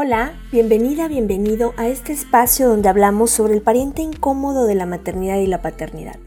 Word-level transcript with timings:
Hola, 0.00 0.38
bienvenida, 0.52 1.08
bienvenido 1.08 1.74
a 1.76 1.88
este 1.88 2.12
espacio 2.12 2.68
donde 2.68 2.88
hablamos 2.88 3.32
sobre 3.32 3.54
el 3.54 3.62
pariente 3.62 4.00
incómodo 4.00 4.64
de 4.64 4.76
la 4.76 4.86
maternidad 4.86 5.38
y 5.38 5.48
la 5.48 5.60
paternidad. 5.60 6.20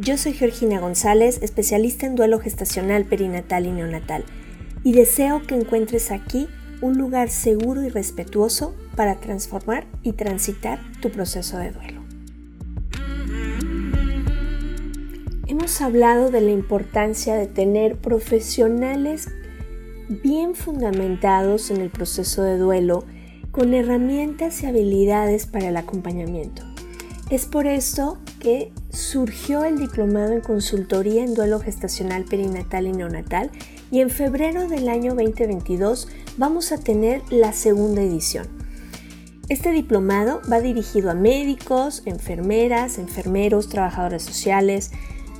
Yo 0.00 0.18
soy 0.18 0.32
Georgina 0.32 0.80
González, 0.80 1.38
especialista 1.40 2.04
en 2.04 2.16
duelo 2.16 2.40
gestacional, 2.40 3.04
perinatal 3.04 3.66
y 3.66 3.70
neonatal, 3.70 4.24
y 4.82 4.94
deseo 4.94 5.40
que 5.46 5.54
encuentres 5.54 6.10
aquí 6.10 6.48
un 6.80 6.98
lugar 6.98 7.30
seguro 7.30 7.84
y 7.84 7.90
respetuoso 7.90 8.74
para 8.96 9.20
transformar 9.20 9.86
y 10.02 10.14
transitar 10.14 10.80
tu 11.00 11.12
proceso 11.12 11.58
de 11.58 11.70
duelo. 11.70 12.02
Hemos 15.46 15.80
hablado 15.80 16.32
de 16.32 16.40
la 16.40 16.50
importancia 16.50 17.36
de 17.36 17.46
tener 17.46 17.98
profesionales 17.98 19.28
bien 20.20 20.54
fundamentados 20.54 21.70
en 21.70 21.80
el 21.80 21.90
proceso 21.90 22.42
de 22.42 22.58
duelo, 22.58 23.04
con 23.50 23.74
herramientas 23.74 24.62
y 24.62 24.66
habilidades 24.66 25.46
para 25.46 25.68
el 25.68 25.76
acompañamiento. 25.76 26.62
Es 27.30 27.46
por 27.46 27.66
esto 27.66 28.18
que 28.40 28.72
surgió 28.90 29.64
el 29.64 29.78
diplomado 29.78 30.32
en 30.32 30.40
consultoría 30.40 31.24
en 31.24 31.34
duelo 31.34 31.60
gestacional 31.60 32.24
perinatal 32.24 32.86
y 32.86 32.92
neonatal 32.92 33.50
y 33.90 34.00
en 34.00 34.10
febrero 34.10 34.68
del 34.68 34.88
año 34.88 35.14
2022 35.14 36.08
vamos 36.36 36.72
a 36.72 36.78
tener 36.78 37.22
la 37.30 37.52
segunda 37.52 38.02
edición. 38.02 38.46
Este 39.48 39.70
diplomado 39.70 40.40
va 40.50 40.60
dirigido 40.60 41.10
a 41.10 41.14
médicos, 41.14 42.02
enfermeras, 42.06 42.98
enfermeros, 42.98 43.68
trabajadores 43.68 44.22
sociales, 44.22 44.92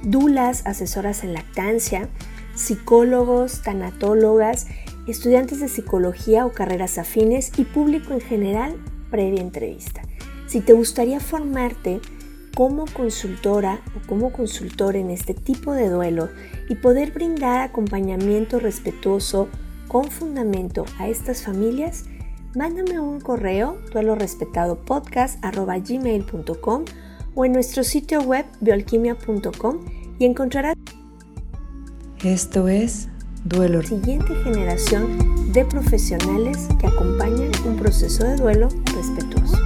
dulas, 0.03 0.67
asesoras 0.67 1.25
en 1.25 1.35
lactancia, 1.35 2.09
psicólogos, 2.55 3.63
tanatólogas, 3.63 4.67
estudiantes 5.07 5.61
de 5.61 5.69
psicología 5.69 6.45
o 6.47 6.53
carreras 6.53 6.99
afines 6.99 7.53
y 7.59 7.65
público 7.65 8.13
en 8.13 8.21
general 8.21 8.77
previa 9.11 9.41
entrevista. 9.41 10.03
Si 10.47 10.61
te 10.61 10.73
gustaría 10.73 11.19
formarte 11.21 12.01
como 12.55 12.85
consultora 12.87 13.81
o 13.97 14.07
como 14.07 14.33
consultor 14.33 14.95
en 14.97 15.11
este 15.11 15.35
tipo 15.35 15.73
de 15.73 15.89
duelo 15.89 16.29
y 16.69 16.77
poder 16.77 17.11
brindar 17.13 17.63
acompañamiento 17.63 18.61
respetuoso 18.61 19.49
con 19.89 20.11
fundamento 20.11 20.85
a 20.99 21.09
estas 21.09 21.43
familias, 21.43 22.05
mándame 22.55 23.01
un 23.01 23.21
correo 23.21 23.79
duelorespetadopodcast.gmail.com 23.93 26.85
o 27.35 27.47
en 27.47 27.53
nuestro 27.53 27.85
sitio 27.85 28.21
web 28.21 28.45
bioalquimia.com 28.61 29.79
y 30.19 30.27
encontrarás 30.27 30.75
esto 32.25 32.69
es 32.69 33.09
Duelo. 33.45 33.83
Siguiente 33.83 34.35
generación 34.45 35.53
de 35.53 35.65
profesionales 35.65 36.69
que 36.81 36.87
acompañan 36.87 37.51
un 37.67 37.77
proceso 37.77 38.25
de 38.25 38.37
duelo 38.37 38.69
respetuoso. 38.95 39.59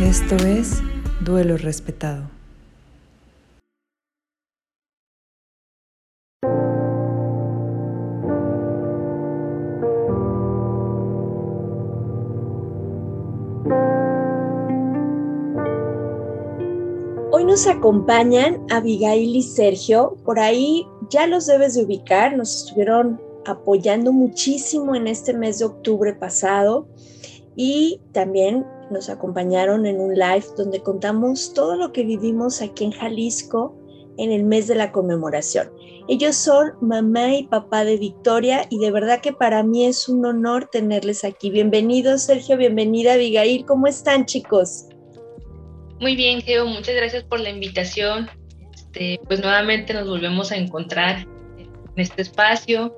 Esto 0.00 0.36
es 0.36 0.80
Duelo 1.20 1.56
Respetado. 1.56 2.33
Nos 17.54 17.68
acompañan 17.68 18.66
Abigail 18.68 19.36
y 19.36 19.40
Sergio. 19.40 20.16
Por 20.24 20.40
ahí 20.40 20.84
ya 21.08 21.28
los 21.28 21.46
debes 21.46 21.74
de 21.74 21.84
ubicar. 21.84 22.36
Nos 22.36 22.64
estuvieron 22.64 23.20
apoyando 23.46 24.12
muchísimo 24.12 24.96
en 24.96 25.06
este 25.06 25.32
mes 25.34 25.60
de 25.60 25.66
octubre 25.66 26.14
pasado 26.14 26.88
y 27.54 28.00
también 28.10 28.66
nos 28.90 29.08
acompañaron 29.08 29.86
en 29.86 30.00
un 30.00 30.14
live 30.14 30.44
donde 30.56 30.80
contamos 30.80 31.52
todo 31.54 31.76
lo 31.76 31.92
que 31.92 32.02
vivimos 32.02 32.60
aquí 32.60 32.86
en 32.86 32.90
Jalisco 32.90 33.76
en 34.16 34.32
el 34.32 34.42
mes 34.42 34.66
de 34.66 34.74
la 34.74 34.90
conmemoración. 34.90 35.70
Ellos 36.08 36.34
son 36.34 36.72
mamá 36.80 37.36
y 37.36 37.46
papá 37.46 37.84
de 37.84 37.98
Victoria 37.98 38.66
y 38.68 38.80
de 38.80 38.90
verdad 38.90 39.20
que 39.20 39.32
para 39.32 39.62
mí 39.62 39.86
es 39.86 40.08
un 40.08 40.26
honor 40.26 40.68
tenerles 40.72 41.22
aquí. 41.22 41.50
Bienvenidos 41.50 42.22
Sergio, 42.22 42.56
bienvenida 42.56 43.12
Abigail. 43.12 43.64
¿Cómo 43.64 43.86
están 43.86 44.26
chicos? 44.26 44.88
Muy 46.00 46.16
bien, 46.16 46.42
Geo, 46.42 46.66
muchas 46.66 46.94
gracias 46.94 47.24
por 47.24 47.40
la 47.40 47.50
invitación. 47.50 48.28
Este, 48.74 49.20
pues 49.26 49.40
nuevamente 49.40 49.94
nos 49.94 50.08
volvemos 50.08 50.52
a 50.52 50.56
encontrar 50.56 51.26
en 51.58 51.68
este 51.96 52.22
espacio. 52.22 52.94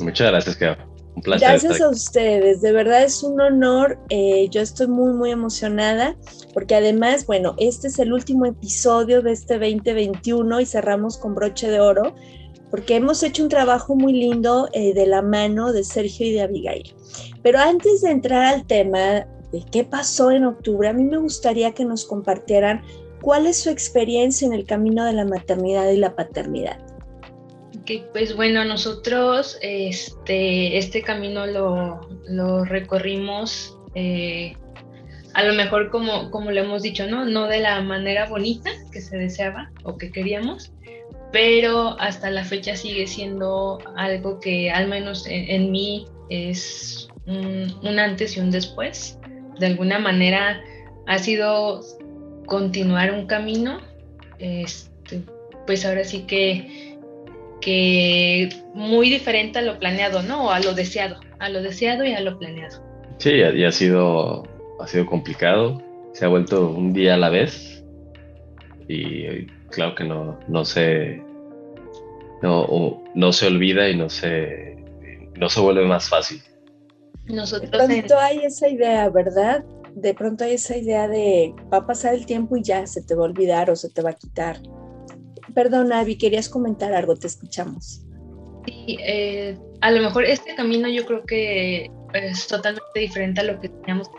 Muchas 0.00 0.30
gracias, 0.30 0.56
Geo. 0.56 0.76
Un 1.16 1.22
placer. 1.22 1.48
Gracias 1.48 1.80
a 1.80 1.88
ustedes, 1.88 2.60
de 2.62 2.72
verdad 2.72 3.02
es 3.02 3.22
un 3.22 3.40
honor. 3.40 3.98
Eh, 4.10 4.48
yo 4.50 4.60
estoy 4.60 4.86
muy, 4.86 5.12
muy 5.12 5.30
emocionada 5.30 6.16
porque 6.54 6.76
además, 6.76 7.26
bueno, 7.26 7.54
este 7.58 7.88
es 7.88 7.98
el 7.98 8.12
último 8.12 8.46
episodio 8.46 9.20
de 9.22 9.32
este 9.32 9.54
2021 9.58 10.60
y 10.60 10.66
cerramos 10.66 11.18
con 11.18 11.34
broche 11.34 11.70
de 11.70 11.80
oro 11.80 12.14
porque 12.70 12.96
hemos 12.96 13.22
hecho 13.22 13.42
un 13.42 13.48
trabajo 13.48 13.96
muy 13.96 14.12
lindo 14.12 14.68
eh, 14.72 14.94
de 14.94 15.06
la 15.06 15.22
mano 15.22 15.72
de 15.72 15.82
Sergio 15.84 16.26
y 16.26 16.32
de 16.32 16.42
Abigail. 16.42 16.94
Pero 17.42 17.58
antes 17.58 18.02
de 18.02 18.10
entrar 18.10 18.54
al 18.54 18.66
tema 18.66 19.26
qué 19.70 19.84
pasó 19.84 20.30
en 20.30 20.44
octubre, 20.44 20.88
a 20.88 20.92
mí 20.92 21.04
me 21.04 21.18
gustaría 21.18 21.72
que 21.72 21.84
nos 21.84 22.04
compartieran 22.04 22.82
cuál 23.20 23.46
es 23.46 23.62
su 23.62 23.70
experiencia 23.70 24.46
en 24.46 24.52
el 24.52 24.64
camino 24.64 25.04
de 25.04 25.12
la 25.12 25.24
maternidad 25.24 25.90
y 25.90 25.96
la 25.96 26.14
paternidad. 26.14 26.78
pues 28.12 28.36
bueno, 28.36 28.64
nosotros 28.64 29.58
este, 29.62 30.78
este 30.78 31.02
camino 31.02 31.46
lo, 31.46 32.00
lo 32.28 32.64
recorrimos 32.64 33.76
eh, 33.94 34.54
a 35.34 35.44
lo 35.44 35.54
mejor 35.54 35.90
como, 35.90 36.30
como 36.30 36.50
lo 36.50 36.60
hemos 36.60 36.82
dicho, 36.82 37.06
¿no? 37.06 37.24
No 37.24 37.46
de 37.46 37.60
la 37.60 37.80
manera 37.82 38.26
bonita 38.26 38.70
que 38.92 39.00
se 39.00 39.16
deseaba 39.16 39.70
o 39.84 39.96
que 39.96 40.10
queríamos, 40.10 40.72
pero 41.32 41.96
hasta 42.00 42.30
la 42.30 42.44
fecha 42.44 42.76
sigue 42.76 43.06
siendo 43.06 43.78
algo 43.96 44.40
que 44.40 44.70
al 44.70 44.88
menos 44.88 45.26
en, 45.28 45.70
mí 45.70 46.06
es 46.28 47.08
un, 47.26 47.98
antes 47.98 48.36
y 48.36 48.40
un 48.40 48.50
después 48.50 49.19
de 49.60 49.66
alguna 49.66 49.98
manera 49.98 50.62
ha 51.06 51.18
sido 51.18 51.82
continuar 52.46 53.12
un 53.12 53.26
camino, 53.26 53.80
este, 54.38 55.20
pues 55.66 55.86
ahora 55.86 56.02
sí 56.04 56.22
que, 56.26 56.96
que 57.60 58.48
muy 58.74 59.10
diferente 59.10 59.58
a 59.58 59.62
lo 59.62 59.78
planeado, 59.78 60.22
¿no? 60.22 60.46
O 60.46 60.50
a 60.50 60.60
lo 60.60 60.74
deseado, 60.74 61.20
a 61.38 61.48
lo 61.48 61.62
deseado 61.62 62.04
y 62.04 62.12
a 62.12 62.20
lo 62.20 62.38
planeado. 62.38 62.82
Sí, 63.18 63.32
y 63.32 63.64
ha 63.64 63.72
sido, 63.72 64.44
ha 64.80 64.86
sido 64.86 65.06
complicado, 65.06 65.80
se 66.14 66.24
ha 66.24 66.28
vuelto 66.28 66.70
un 66.70 66.92
día 66.92 67.14
a 67.14 67.18
la 67.18 67.28
vez 67.28 67.84
y 68.88 69.46
claro 69.70 69.94
que 69.94 70.04
no, 70.04 70.40
no 70.48 70.64
se 70.64 71.22
no, 72.42 73.02
no 73.14 73.32
se 73.32 73.46
olvida 73.46 73.88
y 73.88 73.96
no 73.96 74.08
se, 74.08 74.76
no 75.36 75.48
se 75.48 75.60
vuelve 75.60 75.84
más 75.84 76.08
fácil. 76.08 76.40
Nosotros 77.32 77.70
de 77.70 77.78
pronto 77.78 78.18
hay 78.18 78.38
esa 78.38 78.68
idea, 78.68 79.08
¿verdad? 79.08 79.64
De 79.94 80.14
pronto 80.14 80.44
hay 80.44 80.54
esa 80.54 80.76
idea 80.76 81.08
de 81.08 81.54
va 81.72 81.78
a 81.78 81.86
pasar 81.86 82.14
el 82.14 82.26
tiempo 82.26 82.56
y 82.56 82.62
ya 82.62 82.86
se 82.86 83.02
te 83.02 83.14
va 83.14 83.22
a 83.22 83.26
olvidar 83.26 83.70
o 83.70 83.76
se 83.76 83.90
te 83.90 84.02
va 84.02 84.10
a 84.10 84.14
quitar. 84.14 84.60
Perdón, 85.54 85.92
Avi, 85.92 86.16
querías 86.16 86.48
comentar 86.48 86.92
algo, 86.92 87.16
te 87.16 87.26
escuchamos. 87.26 88.02
Sí, 88.66 88.98
eh, 89.00 89.58
a 89.80 89.90
lo 89.90 90.02
mejor 90.02 90.24
este 90.24 90.54
camino 90.54 90.88
yo 90.88 91.04
creo 91.06 91.24
que 91.24 91.90
es 92.14 92.46
totalmente 92.46 93.00
diferente 93.00 93.40
a 93.40 93.44
lo 93.44 93.60
que 93.60 93.68
teníamos. 93.68 94.10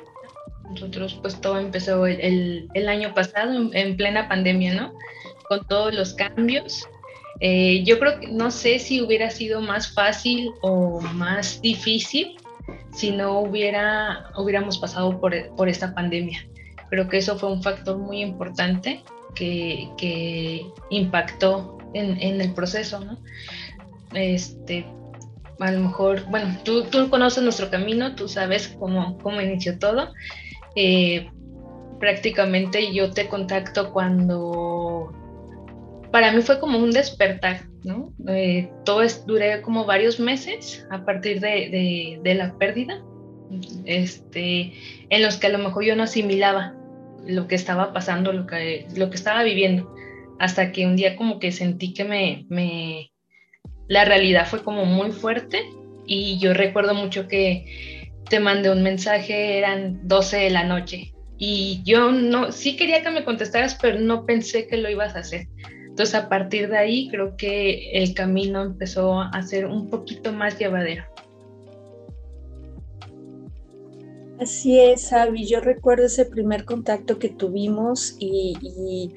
Nosotros, 0.70 1.20
pues 1.22 1.40
todo 1.40 1.60
empezó 1.60 2.06
el, 2.06 2.68
el, 2.74 2.90
año 2.90 3.14
pasado, 3.14 3.70
en, 3.74 3.98
plena 3.98 4.30
pandemia, 4.30 4.74
¿no? 4.74 4.94
Con 5.50 5.66
todos 5.68 5.94
los 5.94 6.14
cambios. 6.14 6.86
Eh, 7.42 7.84
yo 7.84 8.00
creo 8.00 8.20
que 8.20 8.28
no 8.28 8.52
sé 8.52 8.80
si 8.80 9.02
hubiera 9.02 9.30
sido 9.30 9.60
más 9.62 9.94
fácil 9.94 10.52
o 10.62 11.02
más 11.02 11.60
difícil 11.62 12.38
si 12.94 13.12
no 13.12 13.40
hubiera, 13.40 14.32
hubiéramos 14.36 14.78
pasado 14.78 15.20
por, 15.20 15.34
por 15.56 15.70
esta 15.70 15.94
pandemia. 15.94 16.46
Creo 16.90 17.08
que 17.08 17.18
eso 17.18 17.38
fue 17.38 17.52
un 17.52 17.64
factor 17.64 17.98
muy 17.98 18.22
importante 18.22 19.04
que, 19.36 19.90
que 19.98 20.66
impactó 20.90 21.78
en, 21.94 22.22
en, 22.22 22.42
el 22.42 22.54
proceso, 22.54 23.00
¿no? 23.00 23.18
Este, 24.14 24.86
a 25.60 25.72
lo 25.72 25.80
mejor, 25.80 26.26
bueno, 26.30 26.58
tú, 26.64 26.84
tú 26.86 27.10
conoces 27.10 27.44
nuestro 27.44 27.70
camino, 27.70 28.16
tú 28.16 28.28
sabes 28.28 28.76
cómo, 28.80 29.18
cómo 29.20 29.42
inició 29.42 29.80
todo. 29.80 30.14
Eh, 30.76 31.30
prácticamente 32.00 32.94
yo 32.94 33.12
te 33.12 33.28
contacto 33.30 33.94
cuando 33.94 34.81
para 36.12 36.32
mí 36.32 36.42
fue 36.42 36.60
como 36.60 36.78
un 36.78 36.92
despertar, 36.92 37.66
¿no? 37.84 38.14
Eh, 38.28 38.70
todo 38.86 39.02
es, 39.02 39.26
duré 39.26 39.62
como 39.62 39.86
varios 39.86 40.20
meses 40.20 40.86
a 40.90 41.06
partir 41.06 41.40
de, 41.40 42.20
de, 42.22 42.36
la 42.36 42.58
pérdida, 42.58 43.02
este, 43.86 44.74
en 45.10 45.22
los 45.22 45.38
que 45.38 45.48
a 45.48 45.52
lo 45.52 45.58
mejor 45.58 45.84
yo 45.84 45.96
no 45.96 46.04
asimilaba 46.04 46.76
lo 47.26 47.48
que 47.48 47.56
estaba 47.56 47.94
pasando, 47.94 48.34
lo 48.34 48.46
que, 48.48 48.88
lo 48.96 49.10
que 49.10 49.16
estaba 49.16 49.44
viviendo, 49.44 49.94
hasta 50.40 50.72
que 50.72 50.86
un 50.86 50.96
día 50.96 51.16
como 51.16 51.40
que 51.40 51.52
sentí 51.52 51.94
que 51.94 52.04
me, 52.04 52.46
me 52.50 53.12
la 53.88 54.06
realidad 54.06 54.48
fue 54.48 54.64
como 54.64 54.86
muy 54.86 55.12
fuerte 55.12 55.66
Y 56.08 56.40
yo 56.40 56.54
recuerdo 56.54 56.94
mucho 56.94 57.28
que 57.28 58.12
te 58.30 58.40
mandé 58.40 58.70
un 58.72 58.84
mensaje, 58.84 59.58
eran 59.58 60.08
12 60.08 60.38
de 60.38 60.50
la 60.50 60.64
noche. 60.64 61.14
Y 61.38 61.82
yo 61.84 62.12
no, 62.12 62.52
sí 62.52 62.78
quería 62.78 63.04
que 63.04 63.10
me 63.10 63.26
contestaras, 63.26 63.78
pero 63.82 64.00
no 64.00 64.26
pensé 64.26 64.68
que 64.68 64.78
lo 64.78 64.90
ibas 64.90 65.16
a 65.16 65.20
hacer. 65.20 65.48
Entonces 65.92 66.16
a 66.16 66.30
partir 66.30 66.70
de 66.70 66.78
ahí 66.78 67.10
creo 67.10 67.36
que 67.36 67.92
el 67.92 68.14
camino 68.14 68.62
empezó 68.62 69.20
a 69.20 69.44
ser 69.44 69.66
un 69.66 69.90
poquito 69.90 70.32
más 70.32 70.58
llevadero. 70.58 71.04
Así 74.40 74.80
es, 74.80 75.12
Avi. 75.12 75.46
Yo 75.46 75.60
recuerdo 75.60 76.06
ese 76.06 76.26
primer 76.26 76.64
contacto 76.64 77.20
que 77.20 77.28
tuvimos 77.28 78.16
y, 78.20 79.14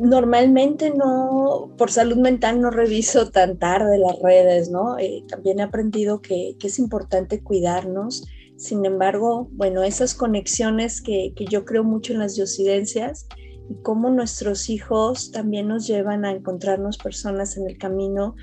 normalmente 0.00 0.90
no, 0.90 1.70
por 1.76 1.90
salud 1.90 2.16
mental 2.16 2.60
no 2.60 2.70
reviso 2.70 3.30
tan 3.30 3.58
tarde 3.58 3.98
las 3.98 4.18
redes, 4.20 4.70
¿no? 4.70 4.98
Eh, 4.98 5.24
también 5.28 5.60
he 5.60 5.62
aprendido 5.62 6.22
que, 6.22 6.56
es 6.60 6.78
importante 6.78 7.42
cuidarnos. 7.42 8.26
Sin 8.56 8.86
embargo, 8.86 9.48
bueno, 9.52 9.84
esas 9.84 10.14
conexiones 10.14 11.02
que, 11.02 11.34
yo 11.50 11.66
creo 11.66 11.84
mucho 11.84 12.14
en 12.14 12.18
las 12.18 12.34
diosidencias 12.34 13.28
y 13.68 13.74
cómo 13.82 14.10
nuestros 14.10 14.68
hijos 14.68 15.30
también 15.30 15.68
nos 15.68 15.86
llevan 15.86 16.24
a 16.24 16.32
encontrarnos 16.32 16.98
personas 16.98 17.56
en 17.56 17.68
el 17.68 17.78
camino 17.78 18.34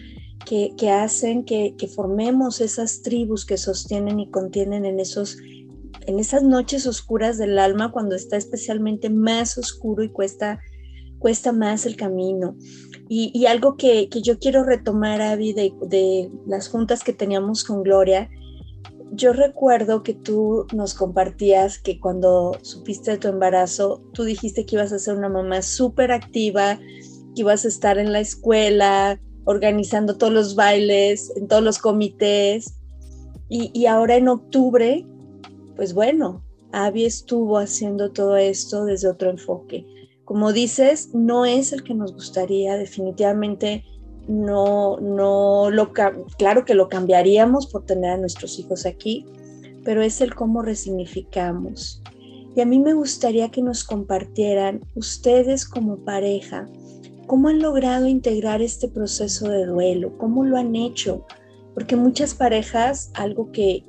que, 0.46 0.90
hacen 0.90 1.46
que, 1.46 1.76
que 1.78 1.88
formemos 1.88 2.62
esas 2.62 3.02
tribus 3.02 3.46
que 3.46 3.58
sostienen 3.58 4.20
y 4.20 4.30
contienen 4.32 4.86
en 4.86 5.00
esos 5.00 5.38
en 6.10 6.20
esas 6.20 6.42
noches 6.42 6.88
oscuras 6.88 7.38
del 7.38 7.60
alma, 7.60 7.92
cuando 7.92 8.16
está 8.16 8.36
especialmente 8.36 9.12
más 9.12 9.60
oscuro 9.60 10.04
y 10.04 10.10
cuesta, 10.10 10.60
cuesta 11.20 11.52
más 11.52 11.86
el 11.86 11.96
camino. 11.96 12.56
Y, 13.12 13.46
algo 13.48 13.76
que, 13.76 14.08
yo 14.24 14.38
quiero 14.38 14.64
retomar, 14.64 15.22
Avi, 15.22 15.54
de, 15.54 15.74
de 15.88 16.30
las 16.46 16.70
juntas 16.70 17.04
que 17.04 17.12
teníamos 17.12 17.64
con 17.64 17.82
Gloria, 17.82 18.30
yo 19.12 19.34
recuerdo 19.34 20.04
que 20.04 20.14
tú 20.14 20.68
nos 20.74 20.94
compartías 20.94 21.80
que 21.80 22.00
cuando 22.00 22.54
supiste 22.62 23.12
de 23.12 23.18
tu 23.18 23.28
embarazo, 23.28 24.02
tú 24.14 24.24
dijiste 24.24 24.66
que 24.66 24.76
ibas 24.76 24.92
a 24.92 25.00
ser 25.00 25.16
una 25.16 25.30
mamá 25.30 25.62
súper 25.62 26.12
activa, 26.12 26.78
que 27.36 27.42
ibas 27.42 27.66
a 27.66 27.70
estar 27.70 27.98
en 27.98 28.12
la 28.12 28.20
escuela, 28.20 29.20
organizando 29.46 30.18
todos 30.18 30.34
los 30.34 30.56
bailes, 30.56 31.32
en 31.36 31.48
todos 31.48 31.64
los 31.64 31.80
comités. 31.80 32.76
Y, 33.50 33.72
y 33.74 33.88
ahora 33.88 34.16
en 34.16 34.28
octubre 34.28 35.06
pues 35.80 35.94
bueno, 35.94 36.44
Abby 36.74 37.06
estuvo 37.06 37.58
haciendo 37.58 38.12
todo 38.12 38.36
esto 38.36 38.84
desde 38.84 39.08
otro 39.08 39.30
enfoque. 39.30 39.86
Como 40.26 40.52
dices, 40.52 41.12
no 41.14 41.46
es 41.46 41.72
el 41.72 41.84
que 41.84 41.94
nos 41.94 42.12
gustaría, 42.12 42.76
definitivamente 42.76 43.86
no, 44.30 45.00
no 45.00 45.70
claro 46.38 46.64
que 46.64 46.76
lo 46.76 46.88
cambiaríamos 46.88 47.66
por 47.66 47.86
tener 47.86 48.12
a 48.12 48.18
nuestros 48.18 48.60
hijos 48.60 48.86
aquí, 48.86 49.26
pero 49.84 50.04
es 50.04 50.22
el 50.22 50.36
cómo 50.36 50.62
resignificamos. 50.62 52.04
Y 52.56 52.62
a 52.62 52.66
mí 52.66 52.80
me 52.80 52.94
gustaría 52.94 53.50
que 53.50 53.64
nos 53.64 53.84
compartieran 53.84 54.82
ustedes 54.94 55.68
como 55.68 55.98
pareja, 55.98 56.68
cómo 57.26 57.48
han 57.48 57.60
logrado 57.60 58.08
integrar 58.08 58.62
este 58.62 58.88
proceso 58.88 59.50
de 59.50 59.66
duelo, 59.66 60.16
cómo 60.20 60.44
lo 60.44 60.58
han 60.58 60.76
hecho, 60.76 61.26
porque 61.74 61.96
muchas 61.96 62.36
parejas 62.36 63.10
algo 63.16 63.52
que, 63.52 63.84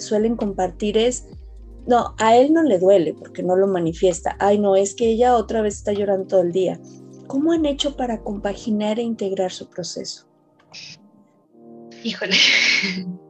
suelen 0.00 0.34
compartir 0.34 0.98
es, 0.98 1.26
no, 1.86 2.14
a 2.18 2.36
él 2.36 2.52
no 2.52 2.64
le 2.64 2.80
duele 2.80 3.14
porque 3.14 3.44
no 3.44 3.54
lo 3.54 3.68
manifiesta. 3.68 4.36
Ay, 4.40 4.58
no, 4.58 4.74
es 4.74 4.94
que 4.96 5.10
ella 5.10 5.36
otra 5.36 5.62
vez 5.62 5.76
está 5.76 5.92
llorando 5.92 6.26
todo 6.26 6.40
el 6.40 6.50
día. 6.50 6.80
¿Cómo 7.30 7.52
han 7.52 7.64
hecho 7.64 7.96
para 7.96 8.22
compaginar 8.22 8.98
e 8.98 9.02
integrar 9.02 9.52
su 9.52 9.68
proceso? 9.68 10.26
Híjole, 12.02 12.34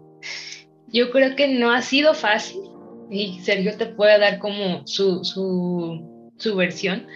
yo 0.88 1.10
creo 1.10 1.36
que 1.36 1.48
no 1.48 1.70
ha 1.70 1.82
sido 1.82 2.14
fácil 2.14 2.62
y 3.10 3.40
Sergio 3.40 3.76
te 3.76 3.86
puede 3.86 4.18
dar 4.18 4.38
como 4.38 4.86
su, 4.86 5.24
su, 5.24 6.32
su 6.36 6.56
versión. 6.56 7.06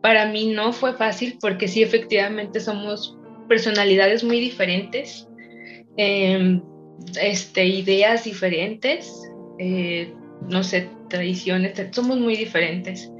Para 0.00 0.26
mí 0.26 0.52
no 0.52 0.72
fue 0.72 0.94
fácil 0.94 1.38
porque 1.40 1.68
sí, 1.68 1.82
efectivamente 1.82 2.60
somos 2.60 3.16
personalidades 3.48 4.22
muy 4.22 4.40
diferentes 4.40 5.28
Em, 6.00 6.62
este, 7.20 7.66
ideas 7.66 8.22
diferentes, 8.22 9.12
eh, 9.58 10.14
no 10.48 10.62
sé, 10.62 10.88
tradiciones, 11.08 11.74
somos 11.90 12.18
muy 12.18 12.36
diferentes. 12.36 13.10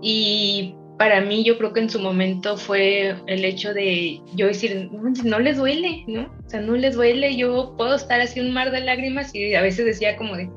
Y 0.00 0.76
para 1.04 1.20
mí 1.20 1.44
yo 1.44 1.58
creo 1.58 1.74
que 1.74 1.80
en 1.80 1.90
su 1.90 2.00
momento 2.00 2.56
fue 2.56 3.14
el 3.26 3.44
hecho 3.44 3.74
de 3.74 4.22
yo 4.36 4.46
decir, 4.46 4.88
no, 5.22 5.38
les 5.38 5.58
duele, 5.58 6.02
¿no? 6.06 6.34
O 6.46 6.48
sea, 6.48 6.62
no 6.62 6.76
les 6.76 6.94
duele, 6.94 7.36
yo 7.36 7.74
puedo 7.76 7.94
estar 7.94 8.22
así 8.22 8.40
un 8.40 8.54
mar 8.54 8.70
de 8.70 8.80
lágrimas 8.80 9.34
y 9.34 9.54
a 9.54 9.60
veces 9.60 9.84
decía 9.84 10.16
como 10.16 10.34
de, 10.34 10.48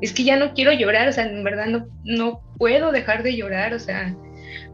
es 0.00 0.12
que 0.12 0.24
ya 0.24 0.36
no 0.36 0.54
quiero 0.54 0.72
llorar, 0.72 1.06
o 1.06 1.12
sea, 1.12 1.26
en 1.26 1.44
verdad 1.44 1.66
no, 1.66 1.86
no 2.02 2.42
puedo 2.58 2.90
dejar 2.90 3.22
de 3.22 3.36
llorar, 3.36 3.74
o 3.74 3.78
sea, 3.78 4.12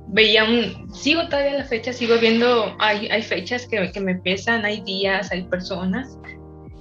veía 0.06 0.44
un, 0.44 0.90
sigo 0.94 1.28
todavía 1.28 1.58
la 1.58 1.64
fecha, 1.64 1.92
sigo 1.92 2.16
viendo, 2.16 2.74
hay, 2.78 3.08
hay 3.08 3.20
fechas 3.20 3.66
que, 3.66 3.92
que, 3.92 4.00
me 4.00 4.14
pesan, 4.14 4.64
hay 4.64 4.80
días, 4.80 5.30
hay 5.30 5.42
personas, 5.42 6.18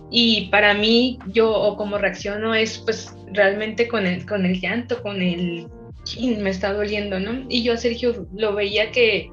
y 0.10 0.48
para 0.52 0.74
mí, 0.74 1.20
yo 1.34 1.52
o 1.52 1.76
como 1.76 1.98
reacciono 1.98 2.56
es 2.56 2.78
pues 2.78 3.14
realmente 3.34 3.90
con 3.90 4.08
el, 4.08 4.26
con 4.26 4.46
el 4.46 4.62
llanto, 4.62 5.04
con 5.04 5.22
el, 5.22 5.68
me 6.16 6.50
está 6.50 6.74
doliendo, 6.74 7.20
¿no? 7.20 7.46
Y 7.50 7.64
yo 7.64 7.74
a 7.74 7.78
Sergio 7.78 8.28
lo 8.36 8.54
veía 8.54 8.92
que, 8.92 9.30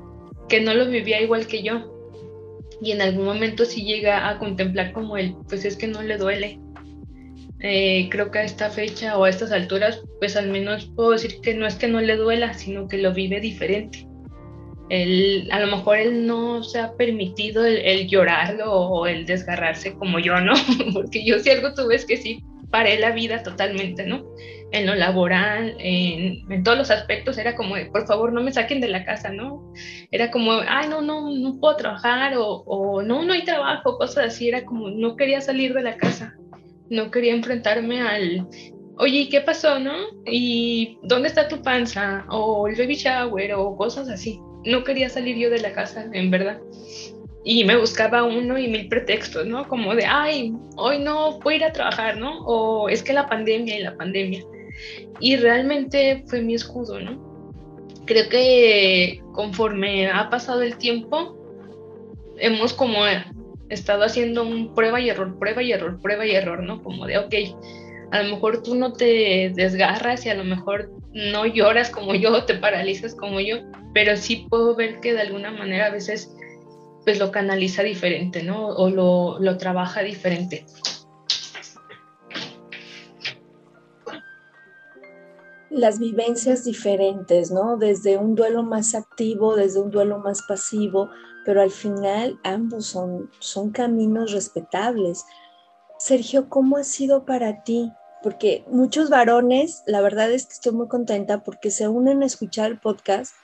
que 0.48 0.60
no 0.60 0.74
lo 0.74 0.86
vivía 0.86 1.20
igual 1.20 1.46
que 1.46 1.62
yo. 1.62 1.90
Y 2.80 2.92
en 2.92 3.02
algún 3.02 3.24
momento 3.24 3.64
sí 3.64 3.84
llega 3.84 4.28
a 4.28 4.38
contemplar 4.38 4.92
como 4.92 5.16
él, 5.16 5.34
pues 5.48 5.64
es 5.64 5.76
que 5.76 5.86
no 5.86 6.02
le 6.02 6.18
duele. 6.18 6.58
Eh, 7.60 8.08
creo 8.10 8.30
que 8.30 8.40
a 8.40 8.44
esta 8.44 8.68
fecha 8.68 9.16
o 9.16 9.24
a 9.24 9.30
estas 9.30 9.52
alturas, 9.52 10.02
pues 10.18 10.36
al 10.36 10.50
menos 10.50 10.90
puedo 10.96 11.12
decir 11.12 11.40
que 11.40 11.54
no 11.54 11.66
es 11.66 11.76
que 11.76 11.88
no 11.88 12.00
le 12.00 12.16
duela, 12.16 12.52
sino 12.52 12.88
que 12.88 12.98
lo 12.98 13.14
vive 13.14 13.40
diferente 13.40 14.06
a 15.50 15.60
lo 15.60 15.76
mejor 15.76 15.96
él 15.96 16.26
no 16.26 16.62
se 16.62 16.78
ha 16.78 16.92
permitido 16.92 17.64
el, 17.64 18.06
llorarlo 18.06 18.70
o 18.70 19.06
el 19.06 19.24
desgarrarse 19.24 19.94
como 19.94 20.18
yo, 20.18 20.38
¿no? 20.40 20.52
Porque 20.92 21.24
yo 21.24 21.38
si 21.38 21.50
algo 21.50 21.72
tuve 21.74 21.96
es 21.96 22.04
que 22.04 22.16
sí 22.16 22.42
paré 22.70 22.98
la 22.98 23.10
vida 23.10 23.42
totalmente, 23.42 24.04
¿no? 24.04 24.24
En 24.72 24.86
lo 24.86 24.94
laboral, 24.94 25.76
en, 25.78 26.62
todos 26.62 26.78
los 26.78 26.90
aspectos 26.90 27.38
era 27.38 27.54
como, 27.54 27.76
por 27.92 28.06
favor, 28.06 28.32
no 28.32 28.42
me 28.42 28.52
saquen 28.52 28.80
de 28.80 28.88
la 28.88 29.04
casa, 29.04 29.30
¿no? 29.30 29.72
Era 30.10 30.30
como, 30.30 30.52
ay, 30.66 30.88
no, 30.88 31.02
no, 31.02 31.30
no 31.30 31.58
puedo 31.60 31.76
trabajar 31.76 32.36
o, 32.36 32.64
o 32.66 33.02
no, 33.02 33.24
no 33.24 33.32
hay 33.32 33.44
trabajo, 33.44 33.96
cosas 33.96 34.26
así, 34.26 34.48
era 34.48 34.64
como, 34.64 34.90
no 34.90 35.16
quería 35.16 35.40
salir 35.40 35.74
de 35.74 35.82
la 35.82 35.96
casa, 35.96 36.34
no 36.90 37.10
quería 37.10 37.34
enfrentarme 37.34 38.00
al, 38.00 38.46
oye, 38.98 39.28
¿qué 39.30 39.40
pasó, 39.40 39.78
no? 39.78 39.94
¿Y 40.26 40.98
dónde 41.02 41.28
está 41.28 41.48
tu 41.48 41.62
panza? 41.62 42.24
O 42.30 42.66
el 42.68 42.76
baby 42.76 42.94
shower 42.94 43.54
o 43.54 43.76
cosas 43.76 44.08
así 44.08 44.40
no 44.64 44.84
quería 44.84 45.08
salir 45.08 45.36
yo 45.36 45.50
de 45.50 45.60
la 45.60 45.72
casa, 45.72 46.06
en 46.12 46.30
verdad. 46.30 46.60
Y 47.44 47.64
me 47.64 47.76
buscaba 47.76 48.24
uno 48.24 48.58
y 48.58 48.68
mil 48.68 48.88
pretextos, 48.88 49.46
¿no? 49.46 49.68
Como 49.68 49.94
de, 49.94 50.06
ay, 50.06 50.52
hoy 50.76 50.98
no 50.98 51.38
a 51.44 51.54
ir 51.54 51.64
a 51.64 51.72
trabajar, 51.72 52.16
¿no? 52.16 52.40
O 52.46 52.88
es 52.88 53.02
que 53.02 53.12
la 53.12 53.28
pandemia 53.28 53.78
y 53.78 53.82
la 53.82 53.96
pandemia. 53.96 54.42
Y 55.20 55.36
realmente 55.36 56.24
fue 56.26 56.40
mi 56.40 56.54
escudo, 56.54 57.00
¿no? 57.00 57.22
Creo 58.06 58.28
que 58.28 59.20
conforme 59.32 60.10
ha 60.10 60.30
pasado 60.30 60.62
el 60.62 60.76
tiempo, 60.76 61.36
hemos 62.38 62.72
como 62.72 63.00
estado 63.68 64.04
haciendo 64.04 64.42
un 64.42 64.74
prueba 64.74 65.00
y 65.00 65.10
error, 65.10 65.38
prueba 65.38 65.62
y 65.62 65.72
error, 65.72 66.00
prueba 66.00 66.26
y 66.26 66.32
error, 66.32 66.62
¿no? 66.62 66.82
Como 66.82 67.06
de, 67.06 67.18
ok, 67.18 67.34
a 68.10 68.22
lo 68.22 68.34
mejor 68.34 68.62
tú 68.62 68.74
no 68.74 68.92
te 68.92 69.52
desgarras 69.54 70.24
y 70.26 70.30
a 70.30 70.34
lo 70.34 70.44
mejor 70.44 70.90
no 71.12 71.46
lloras 71.46 71.90
como 71.90 72.14
yo, 72.14 72.44
te 72.44 72.54
paralizas 72.54 73.14
como 73.14 73.40
yo, 73.40 73.58
pero 73.92 74.16
sí 74.16 74.46
puedo 74.48 74.74
ver 74.74 75.00
que 75.00 75.14
de 75.14 75.22
alguna 75.22 75.50
manera 75.50 75.86
a 75.86 75.90
veces 75.90 76.34
pues 77.04 77.18
lo 77.18 77.30
canaliza 77.30 77.82
diferente, 77.82 78.42
¿no? 78.42 78.68
O 78.68 78.90
lo, 78.90 79.38
lo 79.38 79.56
trabaja 79.56 80.02
diferente. 80.02 80.66
Las 85.70 85.98
vivencias 85.98 86.64
diferentes, 86.64 87.50
¿no? 87.50 87.76
Desde 87.76 88.16
un 88.16 88.34
duelo 88.34 88.62
más 88.62 88.94
activo, 88.94 89.56
desde 89.56 89.80
un 89.80 89.90
duelo 89.90 90.18
más 90.18 90.42
pasivo, 90.48 91.10
pero 91.44 91.60
al 91.60 91.70
final 91.70 92.38
ambos 92.44 92.86
son, 92.86 93.30
son 93.40 93.70
caminos 93.70 94.32
respetables. 94.32 95.24
Sergio, 95.98 96.48
¿cómo 96.48 96.76
ha 96.76 96.84
sido 96.84 97.24
para 97.24 97.62
ti 97.64 97.92
porque 98.24 98.64
muchos 98.68 99.10
varones, 99.10 99.82
la 99.86 100.00
verdad 100.00 100.32
es 100.32 100.46
que 100.46 100.54
estoy 100.54 100.72
muy 100.72 100.88
contenta 100.88 101.42
porque 101.42 101.70
se 101.70 101.88
unen 101.88 102.22
a 102.22 102.26
escuchar 102.26 102.70
el 102.70 102.78
podcast 102.78 103.34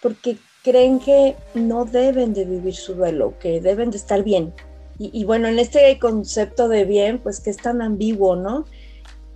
porque 0.00 0.38
creen 0.64 0.98
que 0.98 1.36
no 1.52 1.84
deben 1.84 2.32
de 2.32 2.46
vivir 2.46 2.74
su 2.74 2.94
duelo, 2.94 3.34
que 3.38 3.60
deben 3.60 3.90
de 3.90 3.98
estar 3.98 4.24
bien. 4.24 4.52
Y, 4.98 5.24
bueno, 5.24 5.48
en 5.48 5.58
este 5.58 5.98
concepto 5.98 6.68
de 6.68 6.84
bien, 6.84 7.18
pues 7.18 7.40
que 7.40 7.50
es 7.50 7.56
tan 7.56 7.82
ambiguo, 7.82 8.36
¿no? 8.36 8.64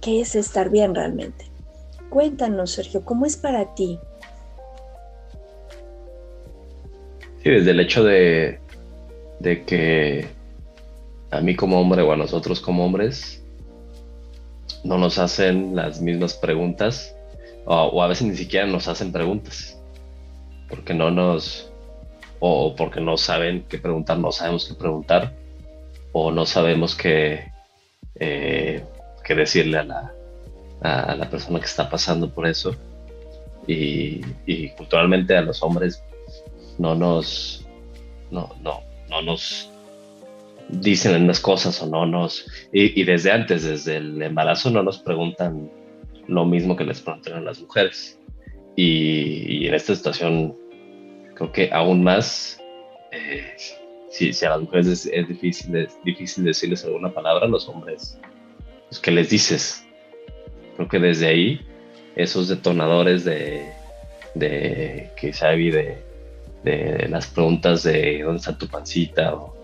¿Qué 0.01 0.21
es 0.21 0.37
estar 0.37 0.71
bien 0.71 0.95
realmente? 0.95 1.47
Cuéntanos, 2.11 2.71
Sergio, 2.71 3.05
¿cómo 3.05 3.27
es 3.27 3.37
para 3.37 3.75
ti? 3.75 3.99
Sí, 7.43 7.51
desde 7.51 7.73
el 7.73 7.81
hecho 7.81 8.05
de, 8.05 8.61
de 9.41 9.65
que 9.65 10.29
a 11.31 11.41
mí 11.41 11.57
como 11.57 11.81
hombre 11.81 12.03
o 12.03 12.13
a 12.13 12.17
nosotros 12.17 12.61
como 12.61 12.87
hombres 12.87 13.43
no 14.85 14.97
nos 14.97 15.19
hacen 15.19 15.75
las 15.75 16.01
mismas 16.01 16.35
preguntas 16.35 17.15
o, 17.67 18.01
a 18.01 18.07
veces 18.07 18.29
ni 18.29 18.37
siquiera 18.37 18.67
nos 18.67 18.87
hacen 18.87 19.13
preguntas 19.13 19.78
porque 20.69 20.95
no 20.95 21.11
nos 21.11 21.71
o 22.41 22.75
porque 22.77 23.01
no 23.01 23.17
saben 23.17 23.65
qué 23.69 23.79
preguntar, 23.79 24.19
no 24.19 24.31
sabemos 24.31 24.67
qué 24.67 24.75
preguntar 24.75 25.33
o 26.13 26.31
no 26.31 26.47
sabemos 26.47 26.95
qué, 26.95 27.53
eh, 28.15 28.85
qué 29.25 29.35
decirle 29.35 29.79
a 29.79 29.85
la, 29.85 30.13
a 30.83 31.15
la 31.17 31.29
persona 31.29 31.59
que 31.59 31.67
está 31.67 31.91
pasando 31.91 32.31
por 32.33 32.47
eso 32.47 32.75
y, 33.67 34.21
y 34.47 34.71
culturalmente 34.71 35.37
a 35.37 35.43
los 35.43 35.63
hombres 35.63 36.03
no 36.79 36.95
nos 36.95 37.67
no, 38.31 38.55
no, 38.63 38.83
no 39.09 39.23
nos 39.23 39.71
dicen 40.69 41.27
las 41.27 41.41
cosas 41.41 41.81
o 41.83 41.87
no 41.87 42.07
nos... 42.07 42.47
Y, 42.73 43.03
desde 43.05 43.33
antes, 43.33 43.65
desde 43.65 43.97
el 43.97 44.23
embarazo, 44.23 44.71
no 44.71 44.83
nos 44.83 44.99
preguntan 44.99 45.71
lo 46.27 46.45
mismo 46.45 46.77
que 46.77 46.85
les 46.85 47.01
preguntan 47.01 47.45
las 47.45 47.61
mujeres. 47.61 48.18
Y, 48.81 49.67
en 49.67 49.75
esta 49.75 49.95
situación, 49.95 50.57
creo 51.35 51.51
que 51.51 51.71
aún 51.73 52.05
más, 52.05 52.61
eh, 53.11 53.57
si, 54.09 54.31
a 54.45 54.51
las 54.51 54.61
mujeres 54.61 55.07
es, 55.13 55.29
difícil, 55.29 55.89
difícil 56.05 56.45
decirles 56.45 56.85
alguna 56.85 57.13
palabra, 57.13 57.47
a 57.47 57.49
los 57.49 57.69
hombres, 57.69 58.19
pues, 58.89 59.01
¿qué 59.01 59.11
les 59.11 59.31
dices? 59.31 59.85
Creo 60.77 60.87
que 60.87 61.01
desde 61.01 61.27
ahí, 61.27 61.61
esos 62.15 62.49
detonadores 62.49 63.25
de, 63.25 63.73
de 64.35 65.11
que 65.17 65.33
Xavi 65.33 65.71
de, 65.71 65.99
de 66.63 67.09
las 67.09 67.27
preguntas 67.27 67.83
de 67.83 68.23
dónde 68.23 68.39
está 68.39 68.57
tu 68.57 68.69
pancita 68.69 69.35
o 69.35 69.59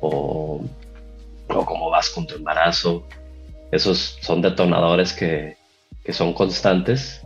o, 0.00 0.60
cómo 1.48 1.90
vas 1.90 2.10
con 2.10 2.26
tu 2.26 2.36
embarazo. 2.36 3.06
Esos 3.70 4.18
son 4.20 4.42
detonadores 4.42 5.12
que, 5.12 5.56
son 6.12 6.32
constantes, 6.32 7.25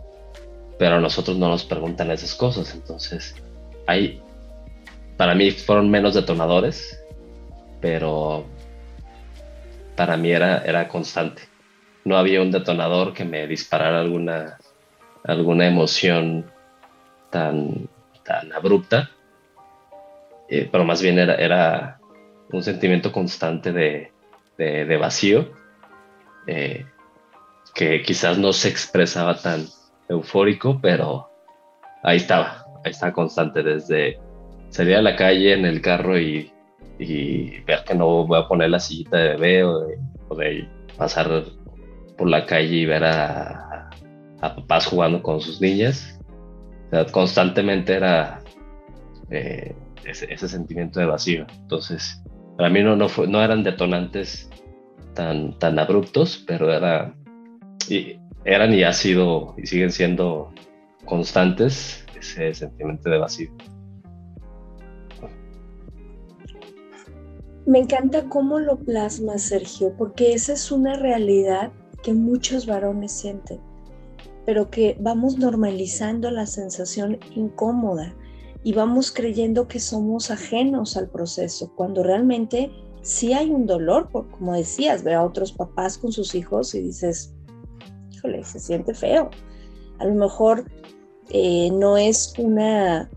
pero 0.81 0.95
a 0.95 0.99
nosotros 0.99 1.37
no 1.37 1.47
nos 1.47 1.63
preguntan 1.63 2.09
esas 2.09 2.33
cosas. 2.33 2.73
Entonces, 2.73 3.35
hay, 3.85 4.19
para 5.15 5.35
mí 5.35 5.51
fueron 5.51 5.91
menos 5.91 6.15
detonadores, 6.15 6.99
pero 7.79 8.47
para 9.95 10.17
mí 10.17 10.31
era, 10.31 10.63
era 10.65 10.87
constante. 10.87 11.43
No 12.03 12.17
había 12.17 12.41
un 12.41 12.49
detonador 12.49 13.13
que 13.13 13.23
me 13.23 13.45
disparara 13.45 13.99
alguna, 13.99 14.57
alguna 15.23 15.67
emoción 15.67 16.49
tan, 17.29 17.87
tan 18.25 18.51
abrupta, 18.51 19.11
eh, 20.49 20.67
pero 20.71 20.83
más 20.83 20.99
bien 20.99 21.19
era, 21.19 21.35
era, 21.35 21.99
un 22.51 22.63
sentimiento 22.63 23.11
constante 23.11 23.71
de, 23.71 24.97
vacío, 24.97 25.53
eh, 26.47 26.87
que 27.75 28.01
quizás 28.01 28.39
no 28.39 28.51
se 28.51 28.69
expresaba 28.69 29.37
tan 29.37 29.67
eufórico, 30.11 30.79
pero 30.81 31.29
ahí 32.03 32.17
estaba, 32.17 32.65
ahí 32.83 32.91
estaba 32.91 33.13
constante 33.13 33.63
desde 33.63 34.19
salir 34.69 34.95
a 34.95 35.01
la 35.01 35.15
calle 35.15 35.53
en 35.53 35.65
el 35.65 35.81
carro 35.81 36.19
y, 36.19 36.51
ver 37.65 37.83
que 37.85 37.95
no 37.95 38.27
voy 38.27 38.39
a 38.39 38.47
poner 38.47 38.69
la 38.69 38.79
sillita 38.79 39.17
de 39.17 39.29
bebé 39.29 39.63
o 39.63 40.35
de, 40.35 40.67
pasar 40.97 41.45
por 42.15 42.29
la 42.29 42.45
calle 42.45 42.75
y 42.75 42.85
ver 42.85 43.03
a, 43.03 43.89
papás 44.39 44.85
jugando 44.85 45.21
con 45.23 45.41
sus 45.41 45.61
niñas. 45.61 46.19
constantemente 47.11 47.93
era 47.93 48.41
eh, 49.29 49.75
ese, 50.05 50.31
ese, 50.31 50.47
sentimiento 50.47 50.99
de 50.99 51.07
vacío. 51.07 51.47
Entonces, 51.61 52.21
para 52.57 52.69
mí 52.69 52.83
no, 52.83 52.95
no, 52.95 53.09
fue, 53.09 53.27
no 53.27 53.41
eran 53.41 53.63
detonantes 53.63 54.49
tan, 55.15 55.57
tan 55.57 55.79
abruptos, 55.79 56.43
pero 56.45 56.71
era, 56.71 57.13
y, 57.89 58.20
eran 58.45 58.73
y 58.73 58.83
ha 58.83 58.93
sido 58.93 59.53
y 59.57 59.67
siguen 59.67 59.91
siendo 59.91 60.51
constantes 61.05 62.05
ese 62.17 62.53
sentimiento 62.53 63.09
de 63.09 63.17
vacío. 63.17 63.51
Me 67.65 67.79
encanta 67.79 68.27
cómo 68.27 68.59
lo 68.59 68.79
plasma 68.79 69.37
Sergio, 69.37 69.93
porque 69.97 70.33
esa 70.33 70.53
es 70.53 70.71
una 70.71 70.95
realidad 70.95 71.71
que 72.03 72.13
muchos 72.13 72.65
varones 72.65 73.11
sienten, 73.11 73.59
pero 74.45 74.69
que 74.71 74.97
vamos 74.99 75.37
normalizando 75.37 76.31
la 76.31 76.47
sensación 76.47 77.19
incómoda 77.35 78.15
y 78.63 78.73
vamos 78.73 79.11
creyendo 79.11 79.67
que 79.67 79.79
somos 79.79 80.31
ajenos 80.31 80.97
al 80.97 81.09
proceso, 81.09 81.71
cuando 81.75 82.03
realmente 82.03 82.71
sí 83.03 83.33
hay 83.33 83.49
un 83.49 83.67
dolor, 83.67 84.09
como 84.11 84.53
decías, 84.53 85.03
ver 85.03 85.15
a 85.15 85.23
otros 85.23 85.51
papás 85.51 85.97
con 85.97 86.11
sus 86.11 86.35
hijos 86.35 86.73
y 86.75 86.81
dices, 86.81 87.35
se 88.43 88.59
siente 88.59 88.93
feo. 88.93 89.29
A 89.99 90.05
lo 90.05 90.15
mejor 90.15 90.65
eh, 91.29 91.69
no 91.71 91.97
es 91.97 92.33
una 92.37 93.09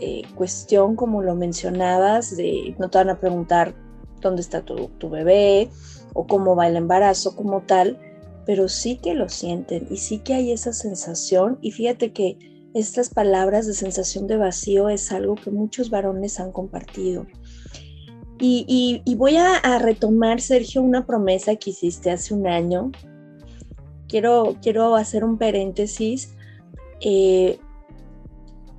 eh, 0.00 0.22
cuestión 0.34 0.96
como 0.96 1.22
lo 1.22 1.34
mencionabas, 1.34 2.36
de 2.36 2.74
no 2.78 2.88
te 2.88 2.98
van 2.98 3.10
a 3.10 3.20
preguntar 3.20 3.74
dónde 4.20 4.42
está 4.42 4.62
tu, 4.62 4.88
tu 4.98 5.10
bebé 5.10 5.70
o 6.14 6.26
cómo 6.26 6.56
va 6.56 6.68
el 6.68 6.76
embarazo 6.76 7.36
como 7.36 7.62
tal, 7.62 7.98
pero 8.46 8.68
sí 8.68 8.96
que 8.96 9.14
lo 9.14 9.28
sienten 9.28 9.86
y 9.90 9.96
sí 9.98 10.18
que 10.18 10.34
hay 10.34 10.52
esa 10.52 10.72
sensación 10.72 11.58
y 11.60 11.72
fíjate 11.72 12.12
que 12.12 12.38
estas 12.74 13.10
palabras 13.10 13.66
de 13.66 13.74
sensación 13.74 14.26
de 14.26 14.36
vacío 14.36 14.88
es 14.88 15.10
algo 15.10 15.34
que 15.34 15.50
muchos 15.50 15.90
varones 15.90 16.38
han 16.38 16.52
compartido. 16.52 17.26
Y, 18.40 19.14
voy 19.16 19.36
a, 19.36 19.78
retomar, 19.80 20.40
Sergio, 20.40 20.82
una 20.82 21.06
promesa 21.06 21.56
que 21.56 21.70
hiciste 21.70 22.10
hace 22.10 22.34
un 22.34 22.46
año. 22.46 22.92
Quiero, 24.08 24.56
quiero 24.62 24.96
hacer 24.96 25.22
un 25.22 25.38
paréntesis. 25.38 26.34
Eh, 27.00 27.58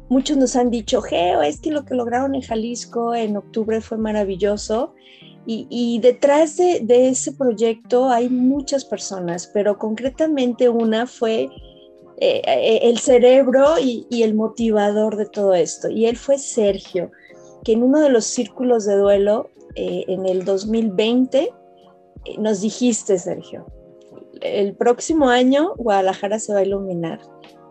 muchos 0.10 0.38
nos 0.38 0.56
han 0.56 0.72
dicho, 0.72 1.02
Geo, 1.02 1.42
es 1.42 1.62
que 1.62 1.72
lo 1.72 1.86
que 1.86 1.96
lograron 1.96 2.36
en 2.36 2.42
Jalisco 2.42 3.14
en 3.14 3.38
octubre 3.38 3.80
fue 3.82 3.98
maravilloso. 3.98 4.94
Y, 5.52 6.00
detrás 6.04 6.58
de, 6.58 7.10
ese 7.10 7.32
proyecto 7.32 8.10
hay 8.10 8.30
muchas 8.30 8.86
personas, 8.86 9.50
pero 9.52 9.80
concretamente 9.80 10.70
una 10.70 11.08
fue 11.08 11.50
eh, 12.18 12.42
eh, 12.46 12.80
el 12.84 13.00
cerebro 13.00 13.80
y, 13.82 14.06
el 14.22 14.36
motivador 14.36 15.16
de 15.16 15.26
todo 15.26 15.56
esto. 15.56 15.90
Y 15.90 16.06
él 16.06 16.18
fue 16.18 16.38
Sergio, 16.38 17.10
que 17.64 17.72
en 17.72 17.82
uno 17.82 18.00
de 18.00 18.10
los 18.10 18.26
círculos 18.26 18.86
de 18.86 18.96
duelo 18.98 19.50
en 19.76 20.28
el 20.28 20.46
2020 20.46 21.52
nos 22.38 22.62
dijiste, 22.62 23.18
Sergio, 23.18 23.66
el 24.42 24.76
próximo 24.76 25.30
año 25.30 25.74
Guadalajara 25.78 26.40
se 26.40 26.54
va 26.54 26.60
a 26.60 26.66
iluminar. 26.66 27.20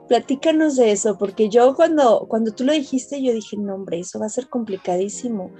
Platícanos 0.08 0.76
de 0.76 0.92
eso, 0.92 1.18
porque 1.18 1.48
yo 1.48 1.74
cuando, 1.74 2.26
cuando 2.28 2.52
tú 2.52 2.64
lo 2.64 2.72
dijiste, 2.72 3.22
yo 3.22 3.32
dije, 3.32 3.56
no, 3.56 3.74
hombre, 3.74 4.00
eso 4.00 4.18
va 4.18 4.26
a 4.26 4.30
ser 4.30 4.48
complicadísimo. 4.48 5.52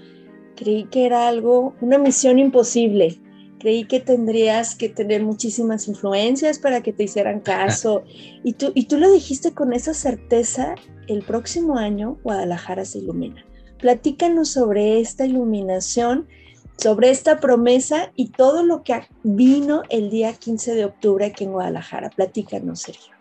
Creí 0.57 0.85
que 0.85 1.05
era 1.07 1.29
algo, 1.29 1.75
una 1.81 1.99
misión 1.99 2.39
imposible 2.39 3.21
creí 3.59 3.85
que 3.85 4.01
tendrías 4.01 4.75
que 4.75 4.89
tener 4.89 5.23
muchísimas 5.23 5.89
influencias 5.89 6.59
para 6.59 6.83
que 6.83 6.93
te 6.93 7.05
hicieran 7.05 7.41
caso. 7.41 8.05
Y 8.45 8.53
tú, 8.53 8.71
y 8.75 8.87
tú 8.87 8.99
lo 8.99 9.11
dijiste 9.11 9.53
con 9.53 9.73
esa 9.73 9.93
certeza, 9.93 10.75
el 11.09 11.23
próximo 11.23 11.77
año 11.77 12.19
Guadalajara 12.23 12.85
se 12.85 12.99
ilumina. 12.99 13.45
Platícanos 13.79 14.51
sobre 14.51 15.01
esta 15.01 15.27
iluminación, 15.27 16.29
sobre 16.79 17.11
esta 17.11 17.41
promesa 17.41 18.13
y 18.17 18.31
todo 18.31 18.63
lo 18.63 18.83
que 18.83 19.03
vino 19.23 19.83
el 19.91 20.11
día 20.11 20.33
15 20.33 20.75
de 20.75 20.85
octubre 20.85 21.27
aquí 21.27 21.45
en 21.45 21.53
Guadalajara. 21.53 22.11
Platícanos, 22.11 22.81
Sergio. 22.81 23.15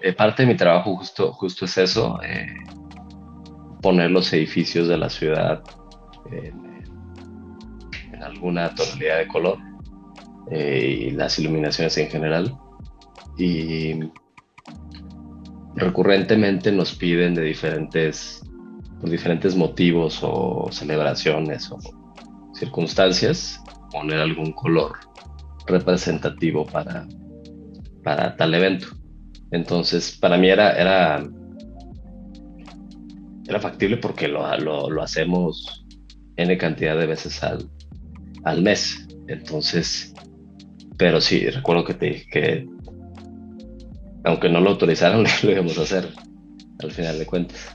Eh, 0.00 0.12
parte 0.12 0.42
de 0.42 0.48
mi 0.48 0.56
trabajo 0.56 0.96
justo, 0.96 1.32
justo 1.32 1.64
es 1.64 1.78
eso, 1.78 2.20
eh, 2.22 2.46
poner 3.80 4.10
los 4.10 4.32
edificios 4.32 4.88
de 4.88 4.98
la 4.98 5.08
ciudad 5.08 5.62
alguna 8.22 8.74
tonalidad 8.74 9.18
de 9.18 9.28
color 9.28 9.58
eh, 10.50 11.08
y 11.08 11.10
las 11.10 11.38
iluminaciones 11.38 11.96
en 11.98 12.08
general. 12.08 12.56
Y 13.38 14.00
recurrentemente 15.74 16.70
nos 16.72 16.94
piden 16.94 17.34
de 17.34 17.42
diferentes, 17.42 18.42
por 19.00 19.10
diferentes 19.10 19.56
motivos 19.56 20.20
o 20.22 20.68
celebraciones 20.70 21.70
o 21.70 21.78
circunstancias 22.62 23.60
poner 23.90 24.20
algún 24.20 24.52
color 24.52 24.92
representativo 25.66 26.64
para, 26.64 27.08
para 28.04 28.36
tal 28.36 28.54
evento. 28.54 28.86
Entonces, 29.50 30.16
para 30.20 30.38
mí 30.38 30.48
era, 30.48 30.72
era, 30.72 31.28
era 33.48 33.60
factible 33.60 33.96
porque 33.96 34.28
lo, 34.28 34.46
lo, 34.58 35.02
hacemos 35.02 35.84
N 36.36 36.56
cantidad 36.56 36.96
de 36.96 37.06
veces 37.06 37.42
al, 37.42 37.68
al 38.44 38.62
mes. 38.62 39.08
Entonces, 39.26 40.14
pero 40.96 41.20
sí, 41.20 41.48
recuerdo 41.50 41.84
que 41.84 41.94
te 41.94 42.26
que 42.30 42.66
aunque 44.24 44.48
no 44.48 44.60
lo 44.60 44.70
autorizaron, 44.70 45.24
lo 45.42 45.50
íbamos 45.50 45.78
a 45.78 45.82
hacer 45.82 46.08
al 46.78 46.92
final 46.92 47.18
de 47.18 47.26
cuentas. 47.26 47.72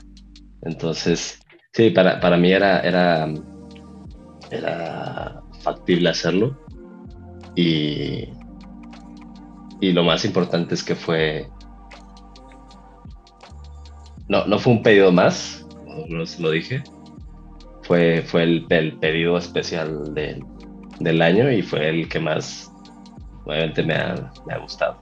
Entonces, 0.62 1.38
sí, 1.74 1.90
para, 1.90 2.20
para 2.20 2.38
mí 2.38 2.52
era, 2.52 2.80
era, 2.80 3.28
era 4.50 5.42
factible 5.62 6.08
hacerlo. 6.10 6.56
Y, 7.54 8.28
y 9.80 9.92
lo 9.92 10.04
más 10.04 10.24
importante 10.24 10.74
es 10.74 10.82
que 10.82 10.94
fue... 10.94 11.48
No, 14.28 14.46
no 14.46 14.58
fue 14.58 14.74
un 14.74 14.82
pedido 14.82 15.10
más, 15.10 15.66
no 16.08 16.24
lo 16.38 16.50
dije. 16.50 16.82
Fue, 17.82 18.22
fue 18.22 18.42
el, 18.42 18.66
pedido 19.00 19.38
especial 19.38 20.12
del 20.12 21.22
año 21.22 21.50
y 21.50 21.62
fue 21.62 21.88
el 21.88 22.08
que 22.08 22.20
más, 22.20 22.70
obviamente, 23.46 23.82
me 23.82 23.94
ha, 23.94 24.30
me 24.46 24.54
ha 24.54 24.58
gustado. 24.58 25.00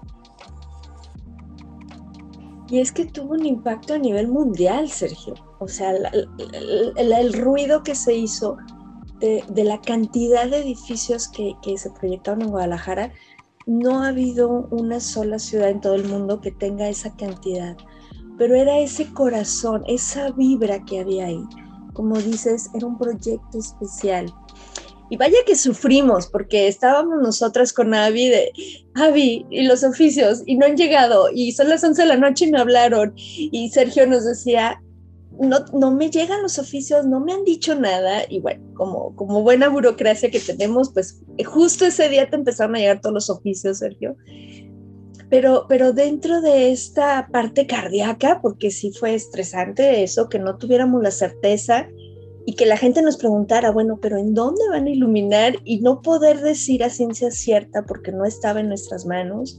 Y 2.68 2.80
es 2.80 2.90
que 2.90 3.06
tuvo 3.06 3.34
un 3.34 3.46
impacto 3.46 3.94
a 3.94 3.98
nivel 3.98 4.28
mundial, 4.28 4.88
Sergio. 4.88 5.34
O 5.58 5.68
sea, 5.68 5.92
el, 6.96 7.32
ruido 7.32 7.82
que 7.82 7.94
se 7.94 8.14
hizo 8.14 8.56
de, 9.20 9.64
la 9.64 9.80
cantidad 9.80 10.48
de 10.48 10.58
edificios 10.58 11.28
que, 11.28 11.54
se 11.76 11.90
proyectaron 11.90 12.42
en 12.42 12.50
Guadalajara, 12.50 13.12
no 13.66 14.02
ha 14.02 14.08
habido 14.08 14.68
una 14.70 15.00
sola 15.00 15.38
ciudad 15.38 15.70
en 15.70 15.80
todo 15.80 15.94
el 15.94 16.04
mundo 16.04 16.40
que 16.40 16.52
tenga 16.52 16.88
esa 16.88 17.14
cantidad. 17.16 17.76
Pero 18.38 18.54
era 18.54 18.78
ese 18.78 19.12
corazón, 19.12 19.82
esa 19.88 20.30
vibra 20.32 20.84
que 20.84 21.00
había 21.00 21.26
ahí. 21.26 21.42
Como 21.94 22.16
dices, 22.18 22.70
era 22.74 22.86
un 22.86 22.98
proyecto 22.98 23.58
especial. 23.58 24.32
Y 25.08 25.16
vaya 25.16 25.38
que 25.46 25.56
sufrimos, 25.56 26.26
porque 26.26 26.66
estábamos 26.66 27.22
nosotras 27.22 27.72
con 27.72 27.94
Avi 27.94 28.28
de, 28.28 28.52
Avi, 28.94 29.46
y 29.50 29.62
los 29.62 29.84
oficios, 29.84 30.42
y 30.46 30.56
no 30.56 30.66
han 30.66 30.76
llegado, 30.76 31.28
y 31.32 31.52
son 31.52 31.68
las 31.68 31.84
11 31.84 32.02
de 32.02 32.08
la 32.08 32.16
noche 32.16 32.46
y 32.46 32.50
me 32.50 32.58
hablaron. 32.58 33.12
Y 33.16 33.70
Sergio 33.70 34.06
nos 34.06 34.24
decía, 34.24 34.82
no, 35.40 35.64
no 35.72 35.90
me 35.90 36.10
llegan 36.10 36.42
los 36.42 36.58
oficios, 36.58 37.06
no 37.06 37.20
me 37.20 37.32
han 37.32 37.44
dicho 37.44 37.74
nada. 37.74 38.22
Y 38.28 38.40
bueno, 38.40 38.64
como, 38.74 39.14
como 39.16 39.42
buena 39.42 39.68
burocracia 39.68 40.30
que 40.30 40.40
tenemos, 40.40 40.92
pues 40.92 41.22
justo 41.44 41.86
ese 41.86 42.08
día 42.08 42.28
te 42.28 42.36
empezaron 42.36 42.76
a 42.76 42.78
llegar 42.78 43.00
todos 43.00 43.14
los 43.14 43.30
oficios, 43.30 43.78
Sergio. 43.78 44.16
Pero, 45.28 45.66
pero 45.68 45.92
dentro 45.92 46.40
de 46.40 46.70
esta 46.70 47.28
parte 47.32 47.66
cardíaca, 47.66 48.40
porque 48.40 48.70
sí 48.70 48.92
fue 48.92 49.14
estresante 49.14 50.02
eso, 50.02 50.28
que 50.28 50.38
no 50.38 50.56
tuviéramos 50.56 51.02
la 51.02 51.10
certeza 51.10 51.88
y 52.46 52.54
que 52.54 52.64
la 52.64 52.76
gente 52.76 53.02
nos 53.02 53.16
preguntara, 53.16 53.72
bueno, 53.72 53.98
pero 54.00 54.18
¿en 54.18 54.34
dónde 54.34 54.62
van 54.70 54.86
a 54.86 54.90
iluminar? 54.90 55.56
Y 55.64 55.80
no 55.80 56.00
poder 56.00 56.40
decir 56.40 56.84
a 56.84 56.90
ciencia 56.90 57.32
cierta 57.32 57.84
porque 57.84 58.12
no 58.12 58.24
estaba 58.24 58.60
en 58.60 58.68
nuestras 58.68 59.04
manos. 59.04 59.58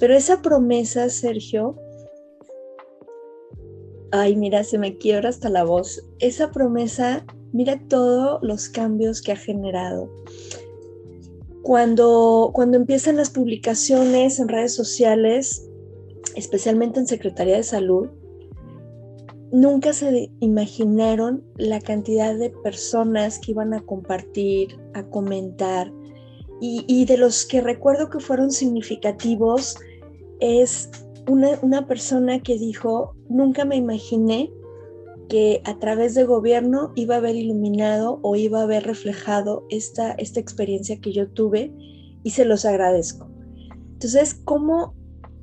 Pero 0.00 0.14
esa 0.14 0.40
promesa, 0.40 1.10
Sergio, 1.10 1.76
ay, 4.12 4.36
mira, 4.36 4.64
se 4.64 4.78
me 4.78 4.96
quiebra 4.96 5.28
hasta 5.28 5.48
la 5.48 5.64
voz. 5.64 6.04
Esa 6.18 6.50
promesa, 6.50 7.24
mira 7.52 7.80
todos 7.88 8.38
los 8.42 8.68
cambios 8.68 9.22
que 9.22 9.32
ha 9.32 9.36
generado. 9.36 10.10
Cuando, 11.62 12.50
cuando 12.54 12.76
empiezan 12.76 13.16
las 13.16 13.30
publicaciones 13.30 14.38
en 14.38 14.48
redes 14.48 14.74
sociales, 14.74 15.68
especialmente 16.36 17.00
en 17.00 17.06
Secretaría 17.06 17.56
de 17.56 17.64
Salud, 17.64 18.08
nunca 19.52 19.92
se 19.92 20.30
imaginaron 20.40 21.44
la 21.56 21.80
cantidad 21.80 22.36
de 22.36 22.50
personas 22.50 23.38
que 23.38 23.52
iban 23.52 23.74
a 23.74 23.80
compartir, 23.80 24.78
a 24.94 25.02
comentar. 25.04 25.92
Y, 26.58 27.04
de 27.04 27.18
los 27.18 27.44
que 27.44 27.60
recuerdo 27.60 28.08
que 28.08 28.18
fueron 28.18 28.50
significativos 28.50 29.76
es 30.40 30.88
una, 31.28 31.58
una, 31.62 31.86
persona 31.86 32.40
que 32.40 32.58
dijo, 32.58 33.14
nunca 33.28 33.64
me 33.64 33.76
imaginé 33.76 34.50
que 35.28 35.60
a 35.64 35.78
través 35.78 36.14
de 36.14 36.24
gobierno 36.24 36.92
iba 36.94 37.16
a 37.16 37.18
haber 37.18 37.36
iluminado 37.36 38.20
o 38.22 38.36
iba 38.36 38.60
a 38.60 38.64
haber 38.64 38.84
reflejado 38.84 39.66
esta, 39.70 40.12
esta 40.12 40.40
experiencia 40.40 41.00
que 41.00 41.12
yo 41.12 41.28
tuve 41.28 41.72
y 42.22 42.30
se 42.30 42.44
los 42.44 42.64
agradezco. 42.64 43.28
Entonces, 43.94 44.34
¿cómo 44.44 44.94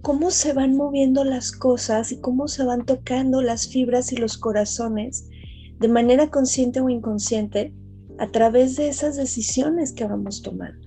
cómo 0.03 0.31
se 0.31 0.51
van 0.51 0.75
moviendo 0.75 1.23
las 1.23 1.53
cosas 1.53 2.11
y 2.11 2.19
cómo 2.19 2.49
se 2.49 2.65
van 2.65 2.85
tocando 2.85 3.41
las 3.41 3.69
fibras 3.69 4.11
y 4.11 4.17
los 4.17 4.37
corazones 4.37 5.29
de 5.79 5.87
manera 5.87 6.29
consciente 6.29 6.81
o 6.81 6.89
inconsciente 6.89 7.73
a 8.19 8.29
través 8.29 8.75
de 8.75 8.89
esas 8.89 9.15
decisiones 9.15 9.93
que 9.93 10.05
vamos 10.05 10.41
tomando. 10.41 10.82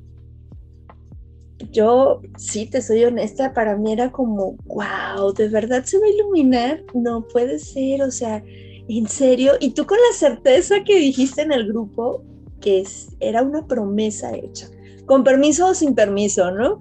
Yo, 1.72 2.20
sí, 2.36 2.66
te 2.66 2.82
soy 2.82 3.04
honesta, 3.04 3.52
para 3.54 3.76
mí 3.76 3.92
era 3.92 4.12
como, 4.12 4.56
wow, 4.66 5.32
¿de 5.32 5.48
verdad 5.48 5.84
se 5.84 5.98
va 5.98 6.06
a 6.06 6.10
iluminar? 6.10 6.82
No 6.94 7.26
puede 7.28 7.58
ser, 7.58 8.02
o 8.02 8.10
sea, 8.10 8.42
en 8.88 9.08
serio. 9.08 9.52
Y 9.60 9.70
tú 9.70 9.86
con 9.86 9.98
la 9.98 10.16
certeza 10.16 10.84
que 10.84 10.98
dijiste 10.98 11.42
en 11.42 11.52
el 11.52 11.66
grupo 11.66 12.22
que 12.60 12.84
era 13.20 13.42
una 13.42 13.66
promesa 13.66 14.34
hecha, 14.34 14.68
con 15.06 15.24
permiso 15.24 15.68
o 15.68 15.74
sin 15.74 15.94
permiso, 15.94 16.50
¿no? 16.50 16.78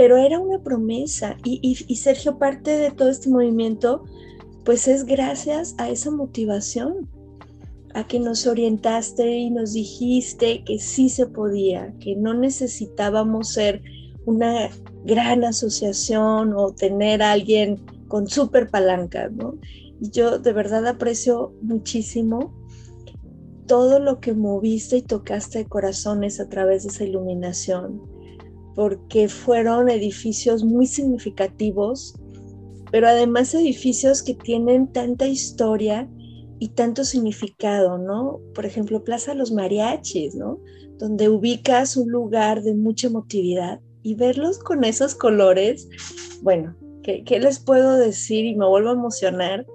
pero 0.00 0.16
era 0.16 0.38
una 0.38 0.58
promesa 0.62 1.36
y, 1.44 1.74
Sergio, 1.94 2.38
parte 2.38 2.70
de 2.70 2.90
todo 2.90 3.10
este 3.10 3.28
movimiento, 3.28 4.02
pues 4.64 4.88
es 4.88 5.04
gracias 5.04 5.74
a 5.76 5.90
esa 5.90 6.10
motivación, 6.10 7.06
a 7.92 8.06
que 8.06 8.18
nos 8.18 8.46
orientaste 8.46 9.30
y 9.30 9.50
nos 9.50 9.74
dijiste 9.74 10.64
que 10.64 10.78
sí 10.78 11.10
se 11.10 11.26
podía, 11.26 11.92
que 12.00 12.16
no 12.16 12.32
necesitábamos 12.32 13.52
ser 13.52 13.82
una 14.26 14.70
gran 15.04 15.44
asociación 15.44 16.52
o 16.54 16.72
tener 16.72 17.22
a 17.22 17.32
alguien 17.32 17.80
con 18.08 18.26
súper 18.26 18.70
palanca, 18.70 19.28
¿no? 19.28 19.58
Y 20.00 20.10
yo 20.10 20.38
de 20.38 20.52
verdad 20.52 20.86
aprecio 20.86 21.54
muchísimo 21.62 22.54
todo 23.66 24.00
lo 24.00 24.20
que 24.20 24.32
moviste 24.32 24.96
y 24.96 25.02
tocaste 25.02 25.58
de 25.58 25.66
corazones 25.66 26.40
a 26.40 26.48
través 26.48 26.82
de 26.82 26.88
esa 26.88 27.04
iluminación, 27.04 28.02
porque 28.74 29.28
fueron 29.28 29.88
edificios 29.88 30.64
muy 30.64 30.86
significativos, 30.86 32.14
pero 32.90 33.06
además 33.06 33.54
edificios 33.54 34.22
que 34.24 34.34
tienen 34.34 34.92
tanta 34.92 35.28
historia 35.28 36.10
y 36.58 36.70
tanto 36.70 37.04
significado, 37.04 37.96
¿no? 37.96 38.40
Por 38.54 38.66
ejemplo, 38.66 39.04
Plaza 39.04 39.34
Los 39.34 39.52
Mariachis, 39.52 40.34
¿no? 40.34 40.58
Donde 40.98 41.28
ubicas 41.28 41.96
un 41.96 42.10
lugar 42.10 42.62
de 42.62 42.74
mucha 42.74 43.06
emotividad 43.06 43.80
y 44.02 44.14
verlos 44.14 44.58
con 44.58 44.84
esos 44.84 45.14
colores, 45.14 45.88
bueno, 46.42 46.76
¿qué, 47.02 47.24
les 47.40 47.58
puedo 47.58 47.96
decir? 47.96 48.44
Y 48.44 48.54
me 48.54 48.66
vuelvo 48.66 48.90
a 48.90 48.94
emocionar. 48.94 49.66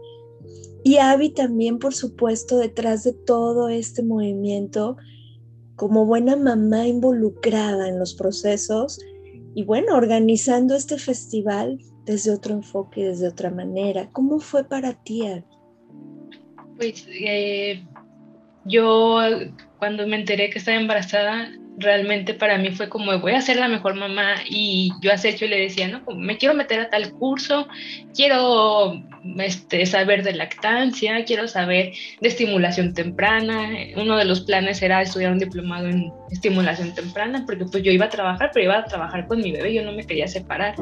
Y 0.83 0.97
Avi 0.97 1.29
también, 1.29 1.79
por 1.79 1.93
supuesto, 1.93 2.57
detrás 2.57 3.03
de 3.03 3.13
todo 3.13 3.69
este 3.69 4.03
movimiento, 4.03 4.97
como 5.75 6.05
buena 6.05 6.35
mamá 6.35 6.87
involucrada 6.87 7.89
en 7.89 7.99
los 7.99 8.13
procesos 8.13 8.99
y 9.55 9.63
bueno, 9.63 9.95
organizando 9.95 10.75
este 10.75 10.97
festival 10.97 11.79
desde 12.05 12.31
otro 12.31 12.53
enfoque, 12.53 13.05
desde 13.05 13.27
otra 13.27 13.49
manera. 13.49 14.09
¿Cómo 14.11 14.39
fue 14.39 14.63
para 14.63 14.93
ti? 15.03 15.23
Pues 16.77 17.07
eh, 17.09 17.83
yo 18.65 19.17
cuando 19.79 20.05
me 20.07 20.17
enteré 20.17 20.49
que 20.49 20.59
estaba 20.59 20.77
embarazada, 20.77 21.49
realmente 21.77 22.33
para 22.33 22.57
mí 22.57 22.71
fue 22.71 22.89
como 22.89 23.17
voy 23.19 23.33
a 23.33 23.41
ser 23.41 23.57
la 23.57 23.67
mejor 23.67 23.95
mamá 23.95 24.35
y 24.49 24.91
yo 25.01 25.11
a 25.11 25.17
Sergio 25.17 25.47
le 25.47 25.59
decía, 25.59 25.87
no, 25.87 26.01
me 26.15 26.37
quiero 26.37 26.55
meter 26.55 26.79
a 26.79 26.89
tal 26.89 27.11
curso, 27.11 27.67
quiero 28.13 29.01
este, 29.37 29.85
saber 29.85 30.23
de 30.23 30.33
lactancia, 30.33 31.25
quiero 31.25 31.47
saber 31.47 31.93
de 32.21 32.27
estimulación 32.27 32.93
temprana. 32.93 33.69
Uno 33.95 34.17
de 34.17 34.25
los 34.25 34.41
planes 34.41 34.81
era 34.81 35.01
estudiar 35.01 35.31
un 35.31 35.39
diplomado 35.39 35.87
en 35.87 36.11
estimulación 36.31 36.93
temprana 36.93 37.43
porque 37.45 37.65
pues 37.65 37.83
yo 37.83 37.91
iba 37.91 38.05
a 38.05 38.09
trabajar, 38.09 38.51
pero 38.53 38.65
iba 38.65 38.77
a 38.77 38.85
trabajar 38.85 39.27
con 39.27 39.39
mi 39.39 39.51
bebé, 39.51 39.73
yo 39.73 39.83
no 39.83 39.91
me 39.91 40.05
quería 40.05 40.27
separar. 40.27 40.75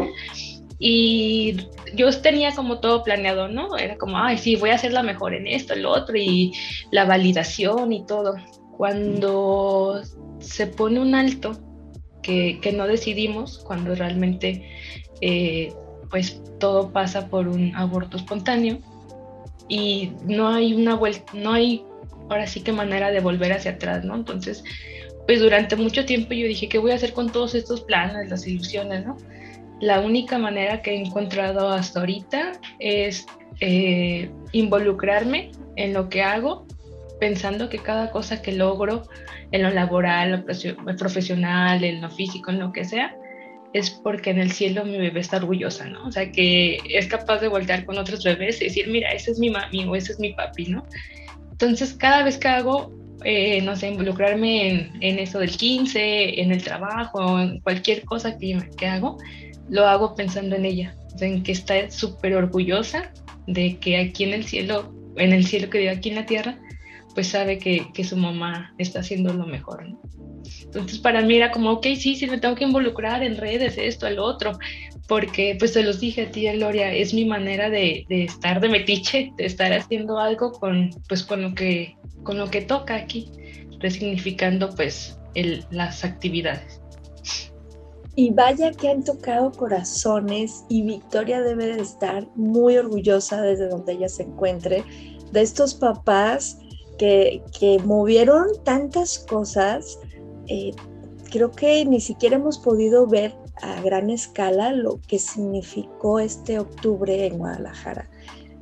Y 0.79 1.55
yo 1.95 2.09
tenía 2.21 2.53
como 2.53 2.79
todo 2.79 3.03
planeado, 3.03 3.47
¿no? 3.47 3.77
Era 3.77 3.97
como, 3.97 4.17
ay, 4.17 4.37
sí, 4.37 4.57
voy 4.57 4.71
a 4.71 4.77
ser 4.77 4.91
la 4.91 5.03
mejor 5.03 5.33
en 5.33 5.47
esto, 5.47 5.73
en 5.73 5.83
lo 5.83 5.91
otro, 5.91 6.17
y 6.17 6.51
la 6.91 7.05
validación 7.05 7.93
y 7.93 8.05
todo. 8.05 8.35
Cuando 8.75 10.01
se 10.43 10.67
pone 10.67 10.99
un 10.99 11.15
alto 11.15 11.59
que, 12.21 12.73
no 12.75 12.87
decidimos 12.87 13.59
cuando 13.59 13.95
realmente 13.95 14.69
eh, 15.21 15.73
pues 16.09 16.41
todo 16.59 16.91
pasa 16.91 17.27
por 17.27 17.47
un 17.47 17.75
aborto 17.75 18.17
espontáneo 18.17 18.79
y 19.67 20.11
no 20.25 20.49
hay 20.49 20.73
una 20.73 20.95
vuelta, 20.95 21.33
no 21.33 21.53
hay 21.53 21.83
ahora 22.29 22.47
sí 22.47 22.61
que 22.61 22.71
manera 22.71 23.11
de 23.11 23.19
volver 23.19 23.53
hacia 23.53 23.71
atrás, 23.71 24.03
¿no? 24.03 24.15
Entonces, 24.15 24.63
pues 25.25 25.39
durante 25.39 25.75
mucho 25.75 26.05
tiempo 26.05 26.33
yo 26.33 26.47
dije, 26.47 26.69
¿qué 26.69 26.77
voy 26.77 26.91
a 26.91 26.95
hacer 26.95 27.13
con 27.13 27.31
todos 27.31 27.55
estos 27.55 27.81
planes, 27.81 28.29
las 28.29 28.47
ilusiones, 28.47 29.05
¿no? 29.05 29.17
La 29.79 29.99
única 29.99 30.37
manera 30.37 30.81
que 30.81 30.91
he 30.91 30.99
encontrado 30.99 31.69
hasta 31.69 31.99
ahorita 31.99 32.53
es 32.79 33.25
eh, 33.59 34.29
involucrarme 34.51 35.51
en 35.75 35.93
lo 35.93 36.09
que 36.09 36.21
hago, 36.21 36.65
pensando 37.23 37.69
que 37.69 37.79
cada 37.79 38.11
cosa 38.11 38.41
que 38.41 38.51
logro 38.51 39.07
en 39.53 39.63
lo 39.63 39.69
laboral, 39.69 40.45
lo 40.85 40.95
profesional, 40.97 41.81
en 41.81 42.01
lo 42.01 42.09
físico, 42.09 42.51
en 42.51 42.59
lo 42.59 42.73
que 42.73 42.83
sea, 42.83 43.15
es 43.71 43.91
porque 43.91 44.31
en 44.31 44.39
el 44.39 44.51
cielo 44.51 44.83
mi 44.83 44.97
bebé 44.97 45.21
está 45.21 45.37
orgullosa, 45.37 45.87
¿no? 45.87 46.05
O 46.05 46.11
sea, 46.11 46.33
que 46.33 46.79
es 46.89 47.07
capaz 47.07 47.39
de 47.39 47.47
voltear 47.47 47.85
con 47.85 47.97
otros 47.97 48.25
bebés 48.25 48.59
y 48.59 48.65
decir, 48.65 48.89
mira, 48.89 49.13
ese 49.13 49.31
es 49.31 49.39
mi 49.39 49.49
mami 49.49 49.85
o 49.85 49.95
ese 49.95 50.11
es 50.11 50.19
mi 50.19 50.33
papi, 50.33 50.65
¿no? 50.65 50.85
Entonces, 51.51 51.93
cada 51.93 52.23
vez 52.23 52.37
que 52.37 52.49
hago 52.49 52.91
eh, 53.23 53.61
no 53.61 53.77
sé, 53.77 53.87
involucrarme 53.87 54.69
en, 54.69 54.91
en, 54.99 55.17
eso 55.17 55.39
del 55.39 55.55
15, 55.55 56.41
en 56.41 56.51
el 56.51 56.61
trabajo, 56.61 57.39
en 57.39 57.61
cualquier 57.61 58.03
cosa 58.03 58.37
que, 58.37 58.57
que 58.75 58.85
hago, 58.85 59.17
lo 59.69 59.87
hago 59.87 60.13
pensando 60.13 60.57
en 60.57 60.65
ella, 60.65 60.93
en 61.21 61.41
que 61.41 61.53
está 61.53 61.89
súper 61.89 62.35
orgullosa 62.35 63.13
de 63.47 63.77
que 63.77 63.95
aquí 63.95 64.25
en 64.25 64.33
el 64.33 64.43
cielo, 64.43 64.93
en 65.15 65.31
el 65.31 65.45
cielo 65.45 65.69
que 65.69 65.77
vive 65.77 65.91
aquí 65.91 66.09
en 66.09 66.15
la 66.15 66.25
tierra, 66.25 66.59
pues 67.13 67.27
sabe 67.27 67.57
que, 67.57 67.91
que 67.93 68.03
su 68.03 68.17
mamá 68.17 68.73
está 68.77 68.99
haciendo 68.99 69.33
lo 69.33 69.45
mejor. 69.45 69.85
Entonces 70.65 70.99
para 70.99 71.21
mí 71.21 71.35
era 71.35 71.51
como, 71.51 71.71
ok, 71.71 71.87
sí, 71.97 72.15
sí, 72.15 72.27
me 72.27 72.39
tengo 72.39 72.55
que 72.55 72.63
involucrar 72.63 73.23
en 73.23 73.37
redes, 73.37 73.77
esto, 73.77 74.07
el 74.07 74.19
otro, 74.19 74.57
porque 75.07 75.55
pues 75.59 75.73
te 75.73 75.83
los 75.83 75.99
dije 75.99 76.23
a 76.23 76.31
ti, 76.31 76.47
Gloria, 76.51 76.91
es 76.93 77.13
mi 77.13 77.25
manera 77.25 77.69
de, 77.69 78.05
de, 78.09 78.23
estar 78.25 78.59
de 78.59 78.69
metiche, 78.69 79.31
de 79.37 79.45
estar 79.45 79.71
haciendo 79.71 80.19
algo 80.19 80.51
con, 80.51 80.89
pues, 81.07 81.23
con, 81.23 81.41
lo, 81.41 81.53
que, 81.53 81.95
con 82.23 82.37
lo 82.37 82.49
que 82.49 82.61
toca 82.61 82.95
aquí, 82.95 83.29
resignificando 83.79 84.69
pues 84.75 85.19
el, 85.35 85.65
las 85.71 86.03
actividades. 86.03 86.81
Y 88.15 88.29
vaya 88.31 88.71
que 88.71 88.89
han 88.89 89.03
tocado 89.03 89.51
corazones 89.51 90.65
y 90.69 90.83
Victoria 90.83 91.41
debe 91.41 91.65
de 91.65 91.81
estar 91.81 92.27
muy 92.35 92.77
orgullosa 92.77 93.41
desde 93.41 93.69
donde 93.69 93.93
ella 93.93 94.07
se 94.07 94.23
encuentre 94.23 94.83
de 95.31 95.41
estos 95.41 95.73
papás 95.73 96.59
que, 96.97 97.41
movieron 97.85 98.47
tantas 98.63 99.19
cosas 99.19 99.99
eh, 100.47 100.71
creo 101.31 101.51
que 101.51 101.83
ni 101.85 101.99
siquiera 101.99 102.35
hemos 102.35 102.59
podido 102.59 103.07
ver 103.07 103.35
a 103.61 103.81
gran 103.81 104.09
escala 104.09 104.71
lo 104.71 104.99
que 105.07 105.19
significó 105.19 106.19
este 106.19 106.59
octubre 106.59 107.25
en 107.25 107.37
Guadalajara. 107.37 108.09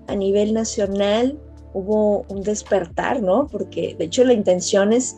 A 0.08 0.16
nivel 0.16 0.54
nacional 0.54 1.40
hubo 1.74 2.26
un 2.30 2.44
despertar, 2.44 3.22
¿no? 3.22 3.48
Porque 3.48 3.96
de 3.98 4.06
hecho 4.06 4.24
la 4.24 4.34
intención 4.34 4.94
es 4.94 5.18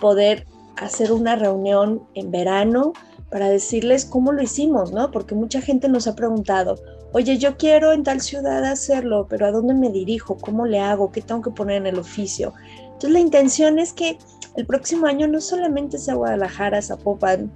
poder 0.00 0.46
hacer 0.76 1.12
una 1.12 1.36
reunión 1.36 2.02
en 2.14 2.30
verano 2.30 2.92
para 3.30 3.48
decirles 3.48 4.04
cómo 4.04 4.32
lo 4.32 4.42
hicimos, 4.42 4.92
¿no? 4.92 5.10
Porque 5.10 5.34
mucha 5.34 5.60
gente 5.60 5.88
nos 5.88 6.06
ha 6.06 6.16
preguntado, 6.16 6.76
oye, 7.12 7.38
yo 7.38 7.56
quiero 7.56 7.92
en 7.92 8.02
tal 8.02 8.20
ciudad 8.20 8.64
hacerlo, 8.64 9.26
pero 9.28 9.46
¿a 9.46 9.52
dónde 9.52 9.74
me 9.74 9.90
dirijo? 9.90 10.36
¿Cómo 10.36 10.66
le 10.66 10.80
hago? 10.80 11.10
¿Qué 11.10 11.22
tengo 11.22 11.42
que 11.42 11.50
poner 11.50 11.76
en 11.76 11.86
el 11.86 11.98
oficio? 11.98 12.52
Entonces 12.84 13.10
la 13.10 13.20
intención 13.20 13.78
es 13.78 13.92
que 13.92 14.18
el 14.56 14.66
próximo 14.66 15.06
año 15.06 15.26
no 15.26 15.40
solamente 15.40 15.98
sea 15.98 16.14
Guadalajara, 16.14 16.82
Zapopan, 16.82 17.52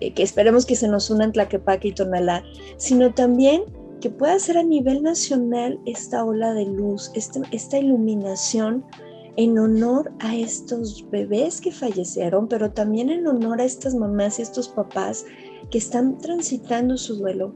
eh, 0.00 0.12
que 0.12 0.22
esperemos 0.22 0.66
que 0.66 0.76
se 0.76 0.88
nos 0.88 1.10
unan 1.10 1.32
Tlaquepaque 1.32 1.88
y 1.88 1.92
Tonalá, 1.92 2.42
sino 2.76 3.12
también 3.12 3.64
que 4.00 4.10
pueda 4.10 4.38
ser 4.38 4.58
a 4.58 4.62
nivel 4.62 5.02
nacional 5.02 5.80
esta 5.86 6.24
ola 6.24 6.52
de 6.52 6.66
luz, 6.66 7.10
este, 7.14 7.40
esta 7.52 7.78
iluminación 7.78 8.84
en 9.36 9.58
honor 9.58 10.12
a 10.20 10.36
estos 10.36 11.08
bebés 11.10 11.60
que 11.60 11.72
fallecieron, 11.72 12.46
pero 12.46 12.70
también 12.70 13.10
en 13.10 13.26
honor 13.26 13.60
a 13.60 13.64
estas 13.64 13.94
mamás 13.94 14.38
y 14.38 14.42
estos 14.42 14.68
papás 14.68 15.24
que 15.70 15.78
están 15.78 16.18
transitando 16.18 16.96
su 16.96 17.16
duelo, 17.16 17.54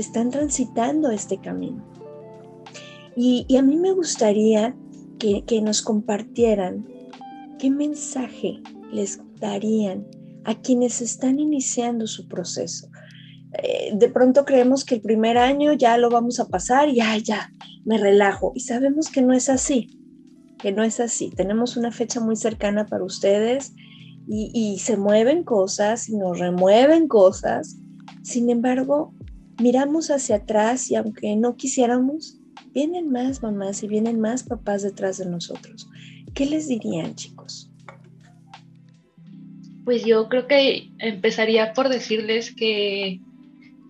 están 0.00 0.30
transitando 0.30 1.10
este 1.10 1.38
camino. 1.38 1.84
Y, 3.14 3.46
a 3.56 3.62
mí 3.62 3.76
me 3.76 3.92
gustaría 3.92 4.74
que, 5.18 5.44
que 5.44 5.60
nos 5.60 5.82
compartieran 5.82 6.86
¿qué 7.62 7.70
mensaje 7.70 8.60
les 8.92 9.20
darían 9.38 10.04
a 10.42 10.60
quienes 10.60 11.00
están 11.00 11.38
iniciando 11.38 12.08
su 12.08 12.26
proceso? 12.26 12.88
Eh, 13.62 13.92
de 13.94 14.08
pronto 14.08 14.44
creemos 14.44 14.84
que 14.84 14.96
el 14.96 15.00
primer 15.00 15.38
año 15.38 15.72
ya 15.72 15.96
lo 15.96 16.10
vamos 16.10 16.40
a 16.40 16.48
pasar 16.48 16.88
y 16.88 16.96
ya, 16.96 17.16
ya, 17.18 17.52
me 17.84 17.98
relajo. 17.98 18.50
Y 18.56 18.60
sabemos 18.62 19.10
que 19.10 19.22
no 19.22 19.32
es 19.32 19.48
así, 19.48 19.96
que 20.58 20.72
no 20.72 20.82
es 20.82 20.98
así. 20.98 21.30
Tenemos 21.30 21.76
una 21.76 21.92
fecha 21.92 22.18
muy 22.18 22.34
cercana 22.34 22.84
para 22.86 23.04
ustedes 23.04 23.74
y 24.26 24.78
se 24.80 24.96
mueven 24.96 25.44
cosas 25.44 26.08
y 26.08 26.16
nos 26.16 26.40
remueven 26.40 27.06
cosas. 27.06 27.76
Sin 28.22 28.50
embargo, 28.50 29.14
miramos 29.62 30.10
hacia 30.10 30.36
atrás 30.36 30.90
y 30.90 30.96
aunque 30.96 31.36
no 31.36 31.56
quisiéramos, 31.56 32.38
vienen 32.74 33.10
más 33.10 33.42
mamás 33.42 33.82
y 33.82 33.88
vienen 33.88 34.20
más 34.20 34.42
papás 34.42 34.82
detrás 34.82 35.18
de 35.18 35.26
nosotros. 35.26 35.88
¿Qué 36.34 36.46
les 36.46 36.68
dirían, 36.68 37.14
chicos? 37.14 37.70
Pues 39.84 40.04
yo 40.04 40.28
creo 40.28 40.46
que 40.46 40.90
empezaría 40.98 41.72
por 41.72 41.88
decirles 41.88 42.54
que 42.54 43.20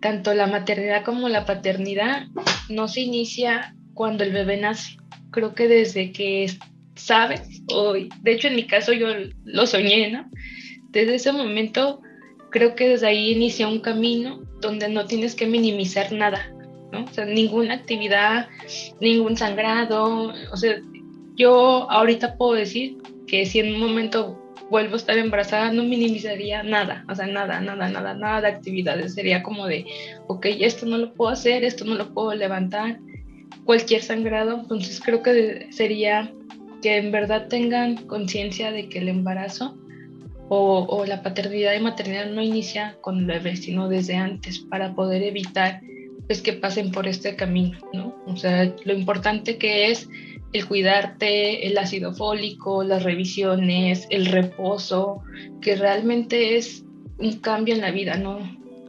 tanto 0.01 0.35
la 0.35 0.47
maternidad 0.47 1.05
como 1.05 1.29
la 1.29 1.47
paternidad 1.47 2.27
no 2.69 2.89
se 2.89 3.01
inicia 3.01 3.75
cuando 3.95 4.25
el 4.25 4.33
bebé 4.33 4.59
nace. 4.59 4.97
Creo 5.31 5.55
que 5.55 5.69
desde 5.69 6.13
que 6.13 6.51
sabe, 6.97 7.41
o 7.73 7.95
de 7.95 8.33
hecho 8.33 8.49
en 8.49 8.57
mi 8.57 8.67
caso 8.67 8.93
yo 8.93 9.07
lo 9.45 9.67
soñé, 9.67 10.11
¿no? 10.11 10.31
Desde 10.91 11.15
ese 11.15 11.33
momento 11.33 12.03
creo 12.53 12.77
que 12.77 12.91
desde 12.91 13.09
ahí 13.09 13.33
inicia 13.33 13.67
un 13.67 13.81
camino 13.81 14.43
donde 14.61 14.89
no 14.89 15.07
tienes 15.07 15.35
que 15.35 15.47
minimizar 15.47 16.13
nada, 16.13 16.55
¿no? 16.93 17.05
O 17.05 17.09
sea, 17.09 17.25
ninguna 17.25 17.75
actividad, 17.75 18.49
ningún 19.01 19.37
sangrado, 19.37 20.33
o 20.53 20.57
sea, 20.57 20.81
yo 21.35 21.91
ahorita 21.91 22.37
puedo 22.37 22.53
decir 22.53 22.99
que 23.27 23.47
si 23.47 23.59
en 23.59 23.75
un 23.75 23.81
momento 23.81 24.39
vuelvo 24.71 24.95
a 24.95 24.99
estar 24.99 25.19
embarazada, 25.19 25.73
no 25.73 25.83
minimizaría 25.83 26.63
nada, 26.63 27.05
o 27.09 27.15
sea, 27.15 27.27
nada, 27.27 27.61
nada, 27.61 27.89
nada, 27.89 28.15
nada 28.15 28.41
de 28.43 28.49
actividades. 28.49 29.15
Sería 29.15 29.43
como 29.43 29.67
de, 29.67 29.85
ok, 30.29 30.47
esto 30.61 30.87
no 30.87 30.99
lo 30.99 31.13
puedo 31.15 31.31
hacer, 31.31 31.65
esto 31.65 31.85
no 31.85 31.95
lo 31.95 32.13
puedo 32.15 32.35
levantar, 32.35 32.99
cualquier 33.65 34.03
sangrado. 34.03 34.61
Entonces 34.61 35.01
creo 35.05 35.23
que 35.23 35.69
sería 35.71 36.33
que 36.83 36.97
en 36.97 37.13
verdad 37.13 37.49
tengan 37.49 37.97
conciencia 38.07 38.73
de 38.73 38.89
que 38.89 38.99
el 38.99 39.09
embarazo 39.09 39.77
o, 40.49 41.05
la 41.07 41.23
paternidad 41.23 41.75
y 41.75 41.81
maternidad 41.81 42.27
no 42.27 42.43
inicia 42.43 42.97
con 43.01 43.19
el 43.19 43.27
bebé, 43.27 43.57
sino 43.57 43.89
desde 43.89 44.17
antes, 44.17 44.59
para 44.59 44.95
poder 44.95 45.23
evitar 45.23 45.81
pues, 46.27 46.43
que 46.43 46.53
pasen 46.53 46.93
por 46.93 47.07
este 47.07 47.37
camino, 47.37 47.79
¿no? 47.93 48.15
O 48.27 48.37
sea, 48.37 48.75
lo 48.85 48.93
importante 48.93 49.57
que 49.57 49.91
es 49.91 50.09
el 50.53 50.67
cuidarte, 50.67 51.67
el 51.67 51.79
ácido 51.79 52.13
fólico, 52.13 52.85
las 52.85 53.03
revisiones, 53.03 54.07
el 54.11 54.27
reposo, 54.27 55.23
que 55.61 55.77
realmente 55.77 56.57
es 56.57 56.85
un 57.19 57.39
cambio 57.39 57.75
en 57.75 57.81
la 57.81 57.91
vida, 57.91 58.17
no, 58.17 58.39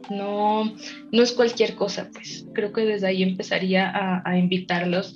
no, 0.10 0.74
no 1.12 1.24
es 1.24 1.32
cualquier 1.32 1.76
cosa, 1.76 2.10
pues 2.12 2.46
creo 2.54 2.74
que 2.74 2.82
desde 2.82 3.08
ahí 3.08 3.24
empezaría 3.24 3.92
a, 4.26 4.38
invitarlos 4.38 5.16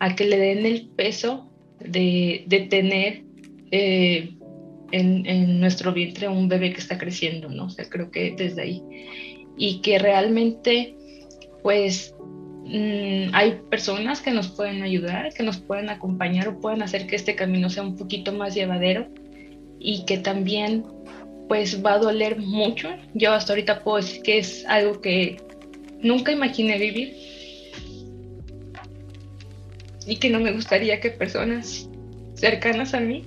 a 0.00 0.14
que 0.14 0.24
le 0.24 0.36
den 0.36 0.66
el 0.66 0.88
peso 0.88 1.50
de, 1.80 2.44
de 2.46 2.60
tener 2.60 3.22
eh, 3.70 4.34
en, 4.92 5.60
nuestro 5.60 5.92
vientre 5.92 6.28
un 6.28 6.48
bebé 6.48 6.72
que 6.72 6.80
está 6.80 6.98
creciendo, 6.98 7.48
¿no? 7.48 7.66
O 7.66 7.70
sea, 7.70 7.88
creo 7.88 8.10
que 8.10 8.34
desde 8.36 8.62
ahí. 8.62 8.82
Y 9.56 9.80
que 9.80 9.98
realmente, 9.98 10.94
pues, 11.62 12.14
Mm, 12.68 13.32
hay 13.32 13.60
personas 13.70 14.20
que 14.20 14.32
nos 14.32 14.48
pueden 14.48 14.82
ayudar, 14.82 15.32
que 15.32 15.44
nos 15.44 15.58
pueden 15.58 15.88
acompañar 15.88 16.48
o 16.48 16.58
pueden 16.58 16.82
hacer 16.82 17.06
que 17.06 17.14
este 17.14 17.36
camino 17.36 17.70
sea 17.70 17.84
un 17.84 17.96
poquito 17.96 18.32
más 18.32 18.56
llevadero 18.56 19.06
y 19.78 20.04
que 20.04 20.18
también 20.18 20.84
pues 21.48 21.84
va 21.84 21.92
a 21.94 21.98
doler 21.98 22.38
mucho. 22.40 22.88
Yo 23.14 23.32
hasta 23.32 23.52
ahorita 23.52 23.84
puedo 23.84 23.98
decir 23.98 24.20
que 24.22 24.38
es 24.38 24.66
algo 24.66 25.00
que 25.00 25.36
nunca 26.00 26.32
imaginé 26.32 26.76
vivir 26.76 27.14
y 30.04 30.16
que 30.16 30.28
no 30.28 30.40
me 30.40 30.50
gustaría 30.50 30.98
que 30.98 31.10
personas 31.10 31.88
cercanas 32.34 32.94
a 32.94 33.00
mí 33.00 33.24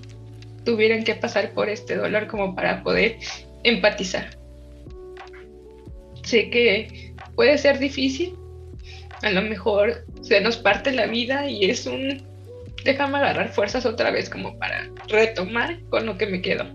tuvieran 0.70 1.04
que 1.04 1.16
pasar 1.16 1.52
por 1.54 1.68
este 1.68 1.96
dolor 1.96 2.28
como 2.28 2.54
para 2.54 2.84
poder 2.84 3.18
empatizar. 3.64 4.38
Sé 6.22 6.52
que 6.52 7.16
puede 7.34 7.58
ser 7.58 7.80
difícil, 7.80 8.36
a 9.24 9.32
lo 9.32 9.42
mejor 9.42 10.06
se 10.22 10.40
nos 10.42 10.58
parte 10.58 10.92
la 10.92 11.08
vida 11.08 11.50
y 11.50 11.72
es 11.72 11.88
un 11.88 12.22
déjame 12.84 13.18
agarrar 13.18 13.50
fuerzas 13.50 13.88
otra 13.88 14.12
vez 14.12 14.30
como 14.30 14.60
para 14.60 14.88
retomar 15.08 15.80
con 15.90 16.06
lo 16.06 16.20
que 16.20 16.28
me 16.28 16.40
quedo. 16.40 16.68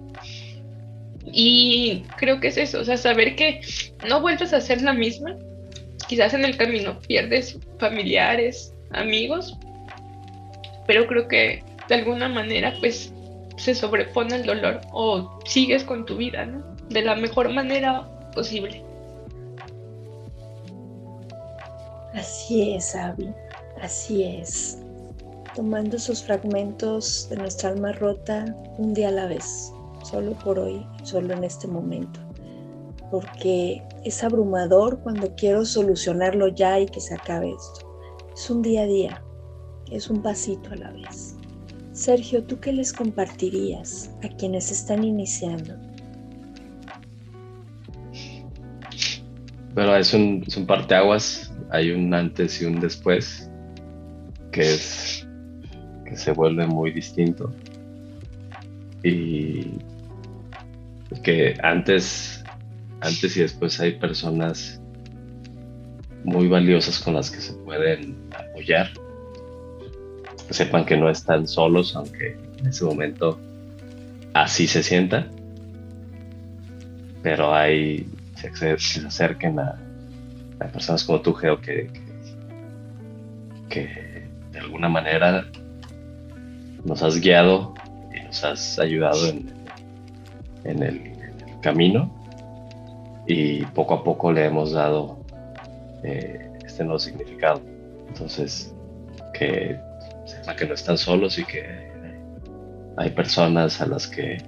Y 1.27 2.03
creo 2.17 2.41
que 2.41 2.49
es 2.49 2.57
eso, 2.57 2.81
o 2.81 2.85
sea, 2.85 2.97
saber 2.97 3.37
que 3.37 3.61
no 4.09 4.21
vuelves 4.21 4.53
a 4.53 4.61
ser 4.61 4.83
la 4.83 4.93
misma, 4.93 5.37
quizás 6.09 6.35
en 6.35 6.45
el 6.45 6.57
camino 6.57 6.99
pierdes 6.99 7.61
familiares, 7.79 8.75
amigos, 8.91 9.57
pero 10.89 11.07
creo 11.07 11.29
que 11.29 11.63
de 11.89 11.95
alguna 11.95 12.29
manera 12.29 12.75
pues 12.81 13.14
se 13.57 13.75
sobrepone 13.75 14.37
el 14.37 14.47
dolor 14.47 14.81
o 14.93 15.39
sigues 15.45 15.85
con 15.85 16.05
tu 16.05 16.17
vida, 16.17 16.47
¿no? 16.47 16.63
De 16.89 17.03
la 17.03 17.15
mejor 17.15 17.53
manera 17.53 18.09
posible. 18.35 18.85
Así 22.15 22.75
es, 22.75 22.95
Abby, 22.95 23.33
así 23.83 24.23
es. 24.23 24.79
Tomando 25.55 25.97
esos 25.97 26.23
fragmentos 26.23 27.29
de 27.29 27.37
nuestra 27.37 27.71
alma 27.71 27.93
rota 27.93 28.45
un 28.79 28.95
día 28.95 29.09
a 29.09 29.13
la 29.13 29.27
vez, 29.27 29.73
solo 30.03 30.33
por 30.33 30.59
hoy, 30.59 30.87
solo 31.03 31.35
en 31.35 31.45
este 31.45 31.67
momento. 31.67 32.21
Porque 33.11 33.83
es 34.05 34.23
abrumador 34.23 35.01
cuando 35.01 35.35
quiero 35.37 35.65
solucionarlo 35.65 36.49
ya 36.49 36.81
y 36.81 36.87
que 36.87 37.01
se 37.01 37.15
acabe 37.15 37.51
esto. 37.51 37.87
Es 38.35 38.51
un 38.51 38.63
día 38.63 38.83
a 38.83 38.87
día, 38.87 39.23
es 39.91 40.09
un 40.09 40.23
pasito 40.23 40.71
a 40.73 40.77
la 40.77 40.91
vez. 40.91 41.37
Sergio, 41.95 42.43
¿tú 42.43 42.59
qué 42.59 42.73
les 42.73 42.93
compartirías 42.93 44.11
a 44.25 44.29
quienes 44.29 44.73
están 44.73 45.05
iniciando? 45.05 45.77
Bueno, 49.75 49.95
es 49.95 50.13
un, 50.13 50.45
parteaguas, 50.67 51.55
hay 51.71 51.93
un 51.93 52.13
antes 52.13 52.61
y 52.61 52.65
un 52.65 52.81
después, 52.81 53.49
que 54.51 54.63
es 54.63 55.25
que 56.05 56.17
se 56.17 56.33
vuelve 56.33 56.67
muy 56.67 56.91
distinto. 56.91 57.55
Y 59.05 59.79
que 61.23 61.57
antes, 61.63 62.43
antes 63.03 63.37
y 63.37 63.43
después 63.43 63.79
hay 63.79 63.93
personas 64.01 64.83
muy 66.25 66.49
valiosas 66.49 66.99
con 66.99 67.15
las 67.15 67.31
que 67.31 67.41
se 67.41 67.53
pueden 67.53 68.17
apoyar 68.37 68.91
sepan 70.55 70.85
que 70.85 70.97
no 70.97 71.11
están 71.11 71.47
solos, 71.49 71.95
aunque 71.97 72.37
en 72.59 72.67
ese 72.67 72.85
momento 72.85 73.39
así 74.33 74.67
se 74.67 74.83
sienta. 74.83 75.27
Pero 77.23 77.55
hay, 77.55 78.07
se, 78.37 78.73
acerquen 79.07 79.59
a, 79.59 79.79
personas 80.73 81.05
como 81.05 81.21
tú, 81.21 81.35
Geo, 81.35 81.61
que, 81.61 81.91
que, 83.69 84.25
de 84.53 84.59
alguna 84.59 84.89
manera 84.89 85.47
nos 86.85 87.03
has 87.03 87.21
guiado 87.21 87.75
y 88.15 88.25
nos 88.25 88.45
has 88.45 88.79
ayudado 88.79 89.29
en, 89.29 89.53
en, 90.65 90.83
el, 90.83 91.15
camino 91.63 92.13
y 93.27 93.65
poco 93.65 93.95
a 93.95 94.05
poco 94.05 94.31
le 94.31 94.45
hemos 94.45 94.73
dado 94.73 95.19
eh, 96.03 96.51
este 96.63 96.85
nuevo 96.85 96.99
significado. 96.99 97.63
Entonces, 98.09 98.75
que 99.33 99.79
que 100.57 100.67
no 100.67 100.75
están 100.75 100.99
solos 100.99 101.39
y 101.39 101.45
que 101.45 101.93
hay 102.97 103.11
personas 103.11 103.81
a 103.81 103.87
las 103.87 104.07
que 104.07 104.39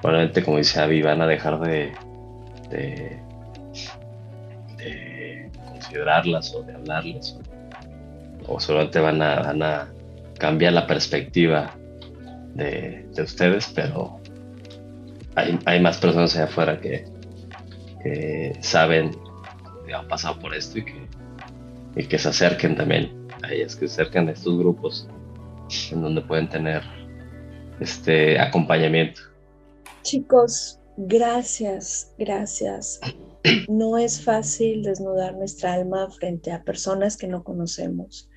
probablemente, 0.00 0.42
como 0.42 0.58
dice 0.58 0.80
Avi, 0.80 1.02
van 1.02 1.22
a 1.22 1.26
dejar 1.26 1.60
de, 1.60 1.92
de, 2.70 3.20
considerarlas 5.68 6.54
o 6.54 6.62
de 6.62 6.74
hablarles, 6.74 7.38
o, 8.46 8.58
solamente 8.58 8.98
van 8.98 9.22
a, 9.22 9.42
van 9.42 9.62
a, 9.62 9.88
cambiar 10.38 10.72
la 10.72 10.86
perspectiva 10.88 11.70
de, 12.54 13.06
ustedes, 13.22 13.70
pero 13.72 14.18
hay, 15.36 15.58
hay, 15.66 15.80
más 15.80 15.98
personas 15.98 16.34
allá 16.34 16.46
afuera 16.46 16.80
que, 16.80 17.04
que 18.02 18.56
saben 18.60 19.16
que 19.86 19.94
han 19.94 20.08
pasado 20.08 20.40
por 20.40 20.52
esto 20.52 20.78
y 20.78 20.84
que, 20.84 21.06
y 21.94 22.04
que 22.06 22.18
se 22.18 22.28
acerquen 22.28 22.74
también 22.74 23.21
a 23.42 23.52
ellas, 23.52 23.76
que 23.76 23.88
se 23.88 24.02
a 24.02 24.30
estos 24.30 24.58
grupos 24.58 25.08
en 25.90 26.02
donde 26.02 26.20
pueden 26.22 26.48
tener 26.48 26.82
este 27.80 28.38
acompañamiento. 28.38 29.20
Chicos, 30.02 30.80
gracias, 30.96 32.12
gracias. 32.18 33.00
No 33.68 33.98
es 33.98 34.22
fácil 34.22 34.82
desnudar 34.84 35.34
nuestra 35.34 35.72
alma 35.72 36.08
frente 36.10 36.52
a 36.52 36.62
personas 36.62 37.16
que 37.16 37.26
no 37.26 37.42
conocemos, 37.42 38.30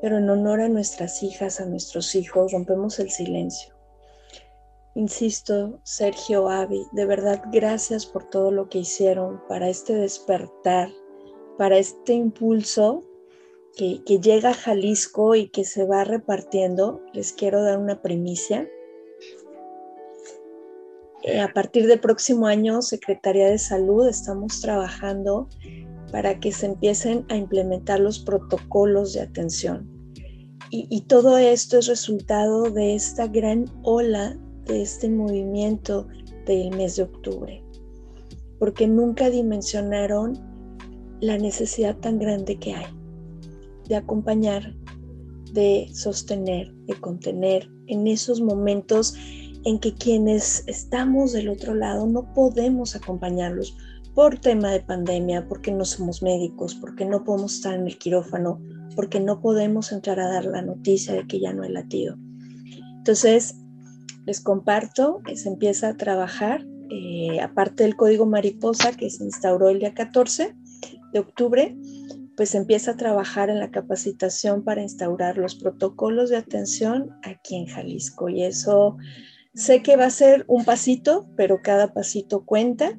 pero 0.00 0.18
en 0.18 0.30
honor 0.30 0.62
a 0.62 0.68
nuestras 0.68 1.22
hijas, 1.22 1.60
a 1.60 1.66
nuestros 1.66 2.14
hijos, 2.14 2.52
rompemos 2.52 2.98
el 2.98 3.10
silencio. 3.10 3.74
Insisto, 4.94 5.80
Sergio, 5.84 6.48
Avi, 6.48 6.82
de 6.92 7.06
verdad 7.06 7.42
gracias 7.52 8.06
por 8.06 8.28
todo 8.30 8.50
lo 8.50 8.68
que 8.68 8.78
hicieron 8.78 9.40
para 9.48 9.68
este 9.68 9.94
despertar, 9.94 10.88
para 11.58 11.78
este 11.78 12.14
impulso 12.14 13.04
que, 13.76 14.02
llega 14.20 14.50
a 14.50 14.54
Jalisco 14.54 15.34
y 15.34 15.48
que 15.48 15.64
se 15.64 15.84
va 15.84 16.04
repartiendo, 16.04 17.00
les 17.12 17.32
quiero 17.32 17.62
dar 17.62 17.78
una 17.78 18.02
primicia. 18.02 18.68
Eh, 21.22 21.40
a 21.40 21.52
partir 21.52 21.86
del 21.86 22.00
próximo 22.00 22.46
año, 22.46 22.82
Secretaría 22.82 23.48
de 23.48 23.58
Salud, 23.58 24.08
estamos 24.08 24.60
trabajando 24.60 25.48
para 26.12 26.40
que 26.40 26.50
se 26.50 26.66
empiecen 26.66 27.24
a 27.28 27.36
implementar 27.36 28.00
los 28.00 28.18
protocolos 28.18 29.12
de 29.12 29.20
atención. 29.20 29.88
Y, 30.70 30.86
y, 30.88 31.02
todo 31.02 31.36
esto 31.36 31.78
es 31.78 31.88
resultado 31.88 32.70
de 32.70 32.94
esta 32.94 33.26
gran 33.26 33.64
ola, 33.82 34.36
de 34.66 34.82
este 34.82 35.08
movimiento 35.08 36.06
del 36.46 36.70
mes 36.76 36.96
de 36.96 37.02
octubre, 37.02 37.64
porque 38.58 38.86
nunca 38.86 39.30
dimensionaron 39.30 40.38
la 41.20 41.38
necesidad 41.38 41.96
tan 41.96 42.18
grande 42.18 42.56
que 42.56 42.74
hay 42.74 42.99
de 43.90 43.96
acompañar, 43.96 44.72
de 45.52 45.90
sostener, 45.92 46.72
de 46.86 46.94
contener 46.94 47.68
en 47.88 48.06
esos 48.06 48.40
momentos 48.40 49.14
en 49.64 49.80
que 49.80 49.92
quienes 49.94 50.62
estamos 50.68 51.32
del 51.32 51.48
otro 51.48 51.74
lado 51.74 52.06
no 52.06 52.32
podemos 52.32 52.94
acompañarlos 52.94 53.76
por 54.14 54.38
tema 54.38 54.70
de 54.70 54.80
pandemia, 54.80 55.46
porque 55.48 55.72
no 55.72 55.84
somos 55.84 56.22
médicos, 56.22 56.76
porque 56.76 57.04
no 57.04 57.24
podemos 57.24 57.54
estar 57.54 57.74
en 57.74 57.86
el 57.86 57.98
quirófano, 57.98 58.60
porque 58.94 59.18
no 59.18 59.40
podemos 59.40 59.90
entrar 59.90 60.20
a 60.20 60.28
dar 60.28 60.44
la 60.44 60.62
noticia 60.62 61.14
de 61.14 61.26
que 61.26 61.40
ya 61.40 61.52
no 61.52 61.64
hay 61.64 61.72
latido. 61.72 62.16
Entonces, 62.98 63.56
les 64.24 64.40
comparto, 64.40 65.20
se 65.34 65.48
empieza 65.48 65.88
a 65.88 65.96
trabajar, 65.96 66.64
eh, 66.90 67.40
aparte 67.40 67.82
del 67.82 67.96
código 67.96 68.24
mariposa 68.24 68.92
que 68.92 69.10
se 69.10 69.24
instauró 69.24 69.68
el 69.68 69.80
día 69.80 69.94
14 69.94 70.54
de 71.12 71.18
octubre, 71.18 71.76
pues 72.40 72.54
empieza 72.54 72.92
a 72.92 72.96
trabajar 72.96 73.50
en 73.50 73.58
la 73.58 73.70
capacitación 73.70 74.64
para 74.64 74.80
instaurar 74.80 75.36
los 75.36 75.56
protocolos 75.56 76.30
de 76.30 76.38
atención 76.38 77.10
aquí 77.22 77.54
en 77.54 77.66
Jalisco. 77.66 78.30
Y 78.30 78.44
eso 78.44 78.96
sé 79.52 79.82
que 79.82 79.96
va 79.96 80.06
a 80.06 80.10
ser 80.10 80.46
un 80.48 80.64
pasito, 80.64 81.28
pero 81.36 81.60
cada 81.62 81.92
pasito 81.92 82.46
cuenta. 82.46 82.98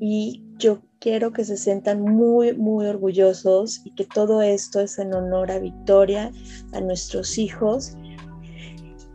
Y 0.00 0.44
yo 0.58 0.82
quiero 0.98 1.32
que 1.32 1.46
se 1.46 1.56
sientan 1.56 2.02
muy, 2.02 2.54
muy 2.58 2.84
orgullosos 2.84 3.80
y 3.86 3.94
que 3.94 4.04
todo 4.04 4.42
esto 4.42 4.80
es 4.80 4.98
en 4.98 5.14
honor 5.14 5.50
a 5.50 5.60
Victoria, 5.60 6.30
a 6.74 6.80
nuestros 6.82 7.38
hijos. 7.38 7.96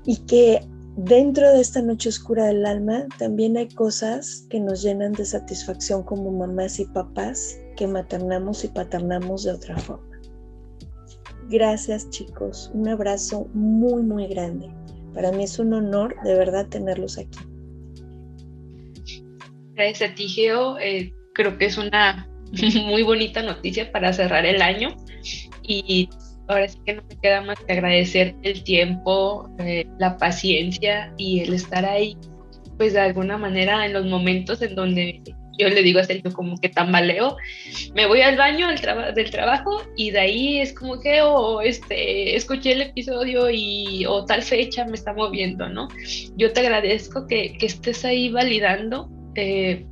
Y 0.04 0.18
que 0.26 0.68
dentro 0.98 1.48
de 1.48 1.62
esta 1.62 1.84
noche 1.84 2.10
oscura 2.10 2.48
del 2.48 2.66
alma 2.66 3.06
también 3.20 3.56
hay 3.56 3.70
cosas 3.70 4.48
que 4.50 4.60
nos 4.60 4.82
llenan 4.82 5.12
de 5.12 5.26
satisfacción 5.26 6.02
como 6.02 6.32
mamás 6.32 6.80
y 6.80 6.86
papás 6.86 7.56
que 7.80 7.88
maternamos 7.88 8.66
y 8.66 8.68
paternamos 8.68 9.46
de 9.46 9.52
otra 9.54 9.78
forma. 9.78 10.20
Gracias 11.48 12.10
chicos, 12.10 12.70
un 12.74 12.90
abrazo 12.90 13.48
muy 13.54 14.04
muy 14.04 14.28
grande. 14.28 14.70
Para 15.14 15.32
mí 15.32 15.46
es 15.46 15.58
un 15.60 15.74
honor 15.74 16.14
de 16.26 16.36
verdad 16.36 16.68
tenerlos 16.68 17.18
aquí. 17.18 17.40
Gracias 19.76 20.12
a 20.12 20.14
ti, 20.14 20.28
Geo. 20.28 20.78
Eh, 20.78 21.14
creo 21.34 21.58
que 21.58 21.68
es 21.68 21.78
una 21.78 22.30
muy 22.86 23.04
bonita 23.04 23.42
noticia 23.42 23.90
para 23.94 24.12
cerrar 24.12 24.46
el 24.46 24.62
año 24.62 24.90
y 25.64 26.10
ahora 26.50 26.68
sí 26.68 26.80
que 26.86 26.96
no 26.96 27.04
me 27.08 27.18
queda 27.22 27.42
más 27.42 27.58
que 27.62 27.72
agradecer 27.72 28.36
el 28.42 28.62
tiempo, 28.66 29.50
eh, 29.60 29.88
la 30.00 30.18
paciencia 30.18 31.14
y 31.16 31.40
el 31.40 31.54
estar 31.54 31.86
ahí, 31.86 32.18
pues 32.78 32.92
de 32.92 33.00
alguna 33.00 33.38
manera 33.38 33.86
en 33.86 33.94
los 33.94 34.06
momentos 34.06 34.62
en 34.62 34.76
donde 34.76 35.22
yo 35.60 35.70
le 35.70 35.84
digo 35.84 36.00
a 36.00 36.04
Sergio 36.06 36.32
como 36.34 36.58
que 36.58 36.70
tambaleo, 36.70 37.38
me 37.94 38.08
voy 38.08 38.22
al 38.22 38.38
baño 38.38 38.68
del 38.70 39.30
trabajo 39.30 39.84
y 39.96 40.12
de 40.12 40.20
ahí 40.20 40.60
es 40.60 40.74
como 40.74 41.00
que, 41.00 41.22
oh, 41.22 41.62
este, 41.62 42.36
escuché 42.36 42.72
el 42.72 42.82
episodio 42.82 43.50
y, 43.52 44.06
o 44.08 44.26
tal 44.26 44.42
fecha 44.42 44.86
me 44.86 44.96
está 44.96 45.14
moviendo, 45.14 45.68
¿no? 45.70 45.90
Yo 46.38 46.54
te 46.54 46.62
agradezco 46.62 47.28
que, 47.28 47.58
que 47.58 47.66
estés 47.66 48.06
ahí 48.06 48.30
validando, 48.30 49.10
eh, 49.36 49.86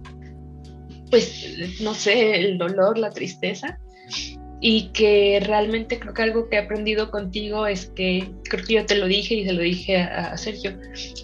pues, 1.12 1.80
no 1.82 1.94
sé, 1.94 2.36
el 2.36 2.58
dolor, 2.58 2.98
la 2.98 3.12
tristeza, 3.12 3.78
y 4.60 4.90
que 4.90 5.40
realmente 5.44 6.00
creo 6.00 6.14
que 6.14 6.22
algo 6.24 6.50
que 6.50 6.56
he 6.56 6.60
aprendido 6.60 7.12
contigo 7.12 7.68
es 7.68 7.88
que, 7.96 8.32
creo 8.50 8.66
que 8.66 8.74
yo 8.74 8.86
te 8.86 8.96
lo 8.96 9.08
dije 9.08 9.36
y 9.36 9.46
se 9.46 9.54
lo 9.54 9.62
dije 9.62 9.98
a, 9.98 10.36
Sergio, 10.38 10.78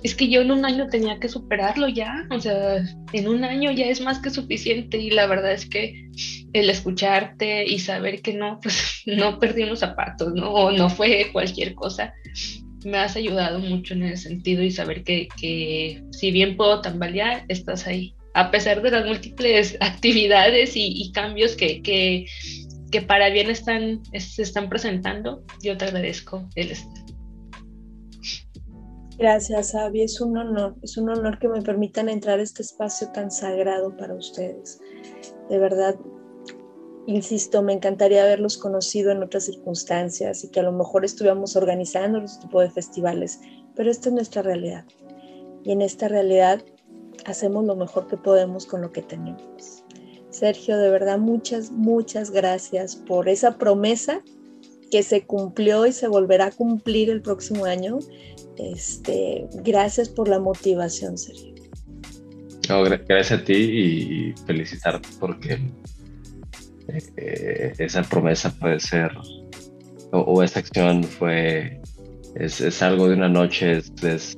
es 0.04 0.14
que 0.14 0.30
yo 0.30 0.42
en 0.42 0.52
un 0.52 0.66
año 0.66 0.88
tenía 0.88 1.20
que 1.20 1.30
superarlo 1.30 1.88
ya, 1.88 2.28
o 2.30 2.40
sea, 2.40 2.84
en 3.12 3.28
un 3.28 3.44
año 3.44 3.72
ya 3.72 3.88
es 3.88 4.02
más 4.02 4.20
que 4.20 4.30
suficiente 4.30 4.98
y 4.98 5.10
la 5.10 5.26
verdad 5.26 5.52
es 5.52 5.66
que 5.66 6.10
el 6.54 6.70
escucharte 6.70 7.66
y 7.66 7.80
saber 7.80 8.22
que 8.22 8.34
no, 8.34 8.60
pues 8.62 9.02
no 9.08 9.40
perdí 9.40 9.64
unos 9.64 9.80
zapatos, 9.80 10.34
¿no? 10.34 10.52
O 10.52 10.72
no 10.72 10.90
fue 10.90 11.30
cualquier 11.34 11.74
cosa, 11.74 12.14
me 12.86 12.98
has 12.98 13.16
ayudado 13.16 13.60
mucho 13.60 13.94
en 13.94 14.04
ese 14.04 14.30
sentido 14.30 14.62
y 14.62 14.70
saber 14.70 15.04
que, 15.04 15.28
que 15.40 16.04
si 16.12 16.32
bien 16.32 16.56
puedo 16.56 16.82
tambalear, 16.82 17.46
estás 17.48 17.88
ahí. 17.88 18.14
A 18.36 18.50
pesar 18.50 18.82
de 18.82 18.92
las 18.92 19.06
múltiples 19.06 19.78
actividades 19.80 20.76
y, 20.76 20.88
y 20.88 21.12
cambios 21.12 21.56
que, 21.56 21.82
que 21.82 22.26
que 22.94 23.02
para 23.02 23.32
bien 23.32 23.50
están, 23.50 24.04
se 24.20 24.44
están 24.44 24.70
presentando. 24.70 25.44
Yo 25.64 25.76
te 25.76 25.86
agradezco 25.86 26.48
el 26.54 26.72
Gracias, 29.18 29.74
Avi. 29.74 30.04
Es 30.04 30.22
un 30.22 30.38
honor, 30.38 30.76
es 30.84 30.96
un 30.98 31.10
honor 31.10 31.40
que 31.40 31.48
me 31.48 31.64
permitan 31.64 32.08
entrar 32.08 32.40
a 32.40 32.44
este 32.44 32.62
espacio 32.62 33.10
tan 33.12 33.32
sagrado 33.32 33.98
para 33.98 34.14
ustedes. 34.14 34.80
De 35.50 35.58
verdad, 35.58 35.96
Insisto, 37.06 37.62
me 37.62 37.74
encantaría 37.74 38.24
haberlos 38.24 38.58
conocido 38.58 39.12
en 39.12 39.24
otras 39.24 39.44
circunstancias 39.44 40.46
y 40.46 40.52
que 40.52 40.62
a 40.62 40.64
lo 40.64 40.72
mejor 40.72 41.04
estuviéramos 41.04 41.58
organizando 41.58 42.20
este 42.20 42.44
tipo 42.44 42.62
de 42.62 42.72
festivales, 42.72 43.42
pero 43.76 43.92
esta 43.92 44.08
es 44.08 44.16
nuestra 44.16 44.42
realidad. 44.42 44.86
Y 45.66 45.74
en 45.74 45.82
esta 45.82 46.08
realidad 46.08 46.64
hacemos 47.26 47.66
lo 47.66 47.76
mejor 47.76 48.08
que 48.08 48.16
podemos 48.16 48.66
con 48.66 48.82
lo 48.82 48.94
que 48.94 49.02
tenemos. 49.02 49.83
Sergio, 50.44 50.78
de 50.78 50.90
verdad, 50.90 51.20
muchas, 51.20 51.72
muchas 51.72 52.30
gracias 52.30 52.98
por 52.98 53.30
esa 53.30 53.58
promesa 53.58 54.22
que 54.92 55.02
se 55.02 55.26
cumplió 55.26 55.86
y 55.86 55.94
se 55.94 56.10
volverá 56.10 56.48
a 56.48 56.52
cumplir 56.52 57.10
el 57.10 57.22
próximo 57.22 57.64
año. 57.64 58.00
Este, 58.58 59.48
gracias 59.64 60.10
por 60.10 60.28
la 60.28 60.42
motivación, 60.42 61.18
Sergio. 61.18 61.56
gracias 63.08 63.40
a 63.40 63.42
ti 63.46 63.54
y 63.54 64.34
felicitarte 64.46 65.08
porque 65.18 65.62
eh, 67.16 67.72
esa 67.78 68.02
promesa 68.02 68.54
puede 68.60 68.82
ser, 68.82 69.12
o, 70.12 70.44
esa 70.44 70.60
acción 70.60 71.06
fue, 71.06 71.80
es, 72.36 72.82
algo 72.82 73.08
de 73.08 73.16
una 73.16 73.30
noche, 73.30 73.78
es, 73.78 74.38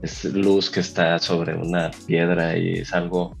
es, 0.00 0.24
luz 0.26 0.70
que 0.70 0.78
está 0.78 1.18
sobre 1.18 1.56
una 1.56 1.90
piedra 2.06 2.56
y 2.56 2.74
es 2.74 2.92
algo 2.92 3.36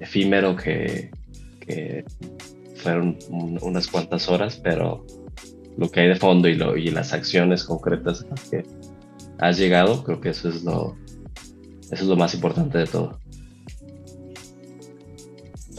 efímero 0.00 0.56
que, 0.56 1.12
que 1.60 2.04
fueron 2.76 3.18
unas 3.30 3.86
cuantas 3.86 4.28
horas, 4.28 4.60
pero 4.62 5.04
lo 5.76 5.90
que 5.90 6.00
hay 6.00 6.08
de 6.08 6.16
fondo 6.16 6.48
y, 6.48 6.90
las 6.90 7.12
acciones 7.12 7.64
concretas 7.64 8.22
a 8.22 8.28
las 8.30 8.44
que 8.48 8.64
has 9.38 9.58
llegado, 9.58 10.02
creo 10.02 10.20
que 10.20 10.30
eso 10.30 10.48
es 10.48 10.64
lo 10.64 12.16
más 12.16 12.34
importante 12.34 12.78
de 12.78 12.86
todo 12.86 13.20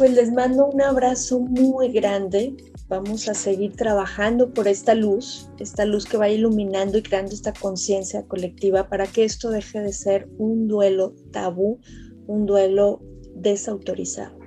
pues 0.01 0.15
les 0.15 0.31
mando 0.31 0.65
un 0.65 0.81
abrazo 0.81 1.39
muy 1.39 1.91
grande. 1.91 2.55
Vamos 2.89 3.29
a 3.29 3.35
seguir 3.35 3.75
trabajando 3.75 4.51
por 4.51 4.67
esta 4.67 4.95
luz, 4.95 5.47
esta 5.59 5.85
luz 5.85 6.05
que 6.05 6.17
va 6.17 6.27
iluminando 6.27 6.97
y 6.97 7.03
creando 7.03 7.35
esta 7.35 7.53
conciencia 7.53 8.23
colectiva 8.23 8.89
para 8.89 9.05
que 9.05 9.23
esto 9.23 9.51
deje 9.51 9.79
de 9.79 9.93
ser 9.93 10.27
un 10.39 10.67
duelo 10.67 11.13
tabú, 11.31 11.79
un 12.25 12.47
duelo 12.47 12.99
desautorizado, 13.35 14.39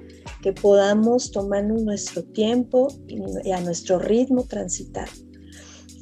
que 0.44 0.52
podamos 0.52 1.30
tomarnos 1.30 1.84
nuestro 1.84 2.22
tiempo 2.22 2.88
y 3.08 3.50
a 3.50 3.62
nuestro 3.62 3.98
ritmo 3.98 4.44
transitar. 4.44 5.08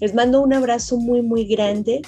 Les 0.00 0.14
mando 0.14 0.42
un 0.42 0.52
abrazo 0.52 0.96
muy, 0.96 1.22
muy 1.22 1.44
grande. 1.44 2.02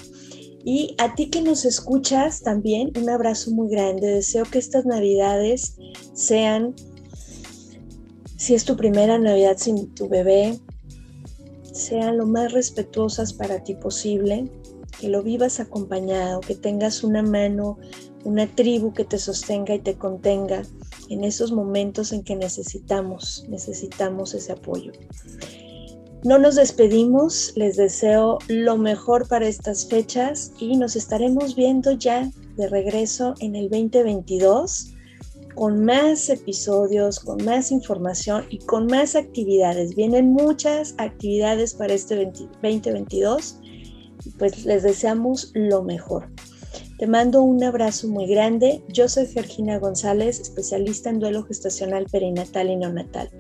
Y 0.65 0.97
a 0.99 1.15
ti 1.15 1.31
que 1.31 1.43
nos 1.43 1.65
escuchas 1.65 2.43
también, 2.43 2.91
un 3.01 3.09
abrazo 3.09 3.53
muy 3.53 3.69
grande. 3.69 4.09
Deseo 4.09 4.47
que 4.47 4.59
estas 4.59 4.85
navidades 4.85 5.77
sean 6.13 6.75
si 8.37 8.55
es 8.55 8.65
tu 8.65 8.77
primera 8.77 9.17
Navidad 9.17 9.57
sin 9.57 9.95
tu 9.95 10.09
bebé, 10.09 10.59
sean 11.71 12.17
lo 12.19 12.27
más 12.27 12.51
respetuosas 12.53 13.33
para 13.33 13.63
ti 13.63 13.77
posible, 13.77 14.51
que 15.01 15.09
lo 15.09 15.23
vivas 15.23 15.61
acompañado, 15.61 16.41
que 16.41 16.57
tengas 16.57 17.05
una 17.05 17.23
mano, 17.23 17.79
una 18.25 18.49
tribu 18.49 18.93
que 18.93 19.05
te 19.05 19.19
sostenga 19.19 19.77
y 19.77 19.79
te 19.79 19.95
contenga 19.95 20.65
en 21.11 21.25
esos 21.25 21.53
momentos 21.53 22.13
en 22.13 22.23
que 22.23 22.37
necesitamos, 22.37 23.45
necesitamos 23.49 24.35
ese 24.35 24.53
apoyo. 24.53 24.93
No 26.25 26.39
nos 26.39 26.55
despedimos, 26.55 27.53
les 27.55 27.77
deseo 27.77 28.39
lo 28.49 28.79
mejor 28.79 29.29
para 29.29 29.47
estas 29.47 29.87
fechas 29.87 30.53
y 30.59 30.77
nos 30.77 30.97
estaremos 30.97 31.55
viendo 31.55 31.93
ya 31.93 32.31
de 32.57 32.69
regreso 32.69 33.35
en 33.41 33.57
el 33.57 33.69
2022 33.69 34.95
con 35.55 35.85
más 35.85 36.29
episodios, 36.29 37.21
con 37.21 37.45
más 37.45 37.71
información 37.71 38.45
y 38.51 38.59
con 38.59 38.87
más 38.87 39.15
actividades. 39.15 39.95
Vienen 39.95 40.33
muchas 40.33 40.95
actividades 40.99 41.75
para 41.75 41.95
este 41.95 42.17
2022 42.17 43.59
y 44.25 44.31
pues 44.31 44.65
les 44.65 44.83
deseamos 44.83 45.53
lo 45.55 45.83
mejor. 45.83 46.29
Te 46.99 47.09
mando 47.09 47.43
un 47.43 47.63
abrazo 47.65 48.07
muy 48.07 48.27
grande. 48.27 48.85
Yo 48.89 49.09
soy 49.09 49.27
Georgina 49.27 49.79
González, 49.79 50.39
especialista 50.39 51.11
en 51.11 51.19
duelo 51.19 51.43
gestacional 51.43 52.07
perinatal 52.07 52.71
y 52.71 52.77
neonatal, 52.77 53.31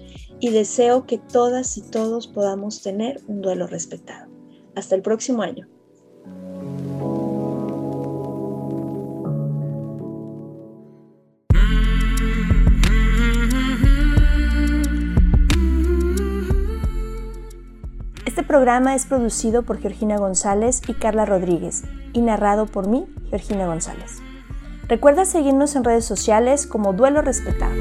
y 0.41 0.51
deseo 0.51 1.07
que 1.07 1.19
todas 1.19 1.77
y 1.77 1.83
todos 1.83 2.27
podamos 2.27 2.83
tener 2.83 3.21
un 3.29 3.43
duelo 3.43 3.69
respetado. 3.69 4.29
Hasta 4.75 4.97
el 4.97 5.03
próximo 5.03 5.43
año. 5.43 5.69
Programa 18.55 18.95
es 18.95 19.05
producido 19.05 19.65
por 19.65 19.81
Georgina 19.81 20.17
González 20.17 20.81
y 20.87 20.95
Carla 20.95 21.25
Rodríguez 21.25 21.83
y 22.13 22.21
narrado 22.21 22.67
por 22.67 22.87
mí, 22.87 23.05
Georgina 23.29 23.67
González. 23.67 24.19
Recuerda 24.87 25.25
seguirnos 25.25 25.75
en 25.75 25.83
redes 25.83 26.05
sociales 26.05 26.69
como 26.69 26.93
Duelo 26.93 27.21
Respetado. 27.21 27.75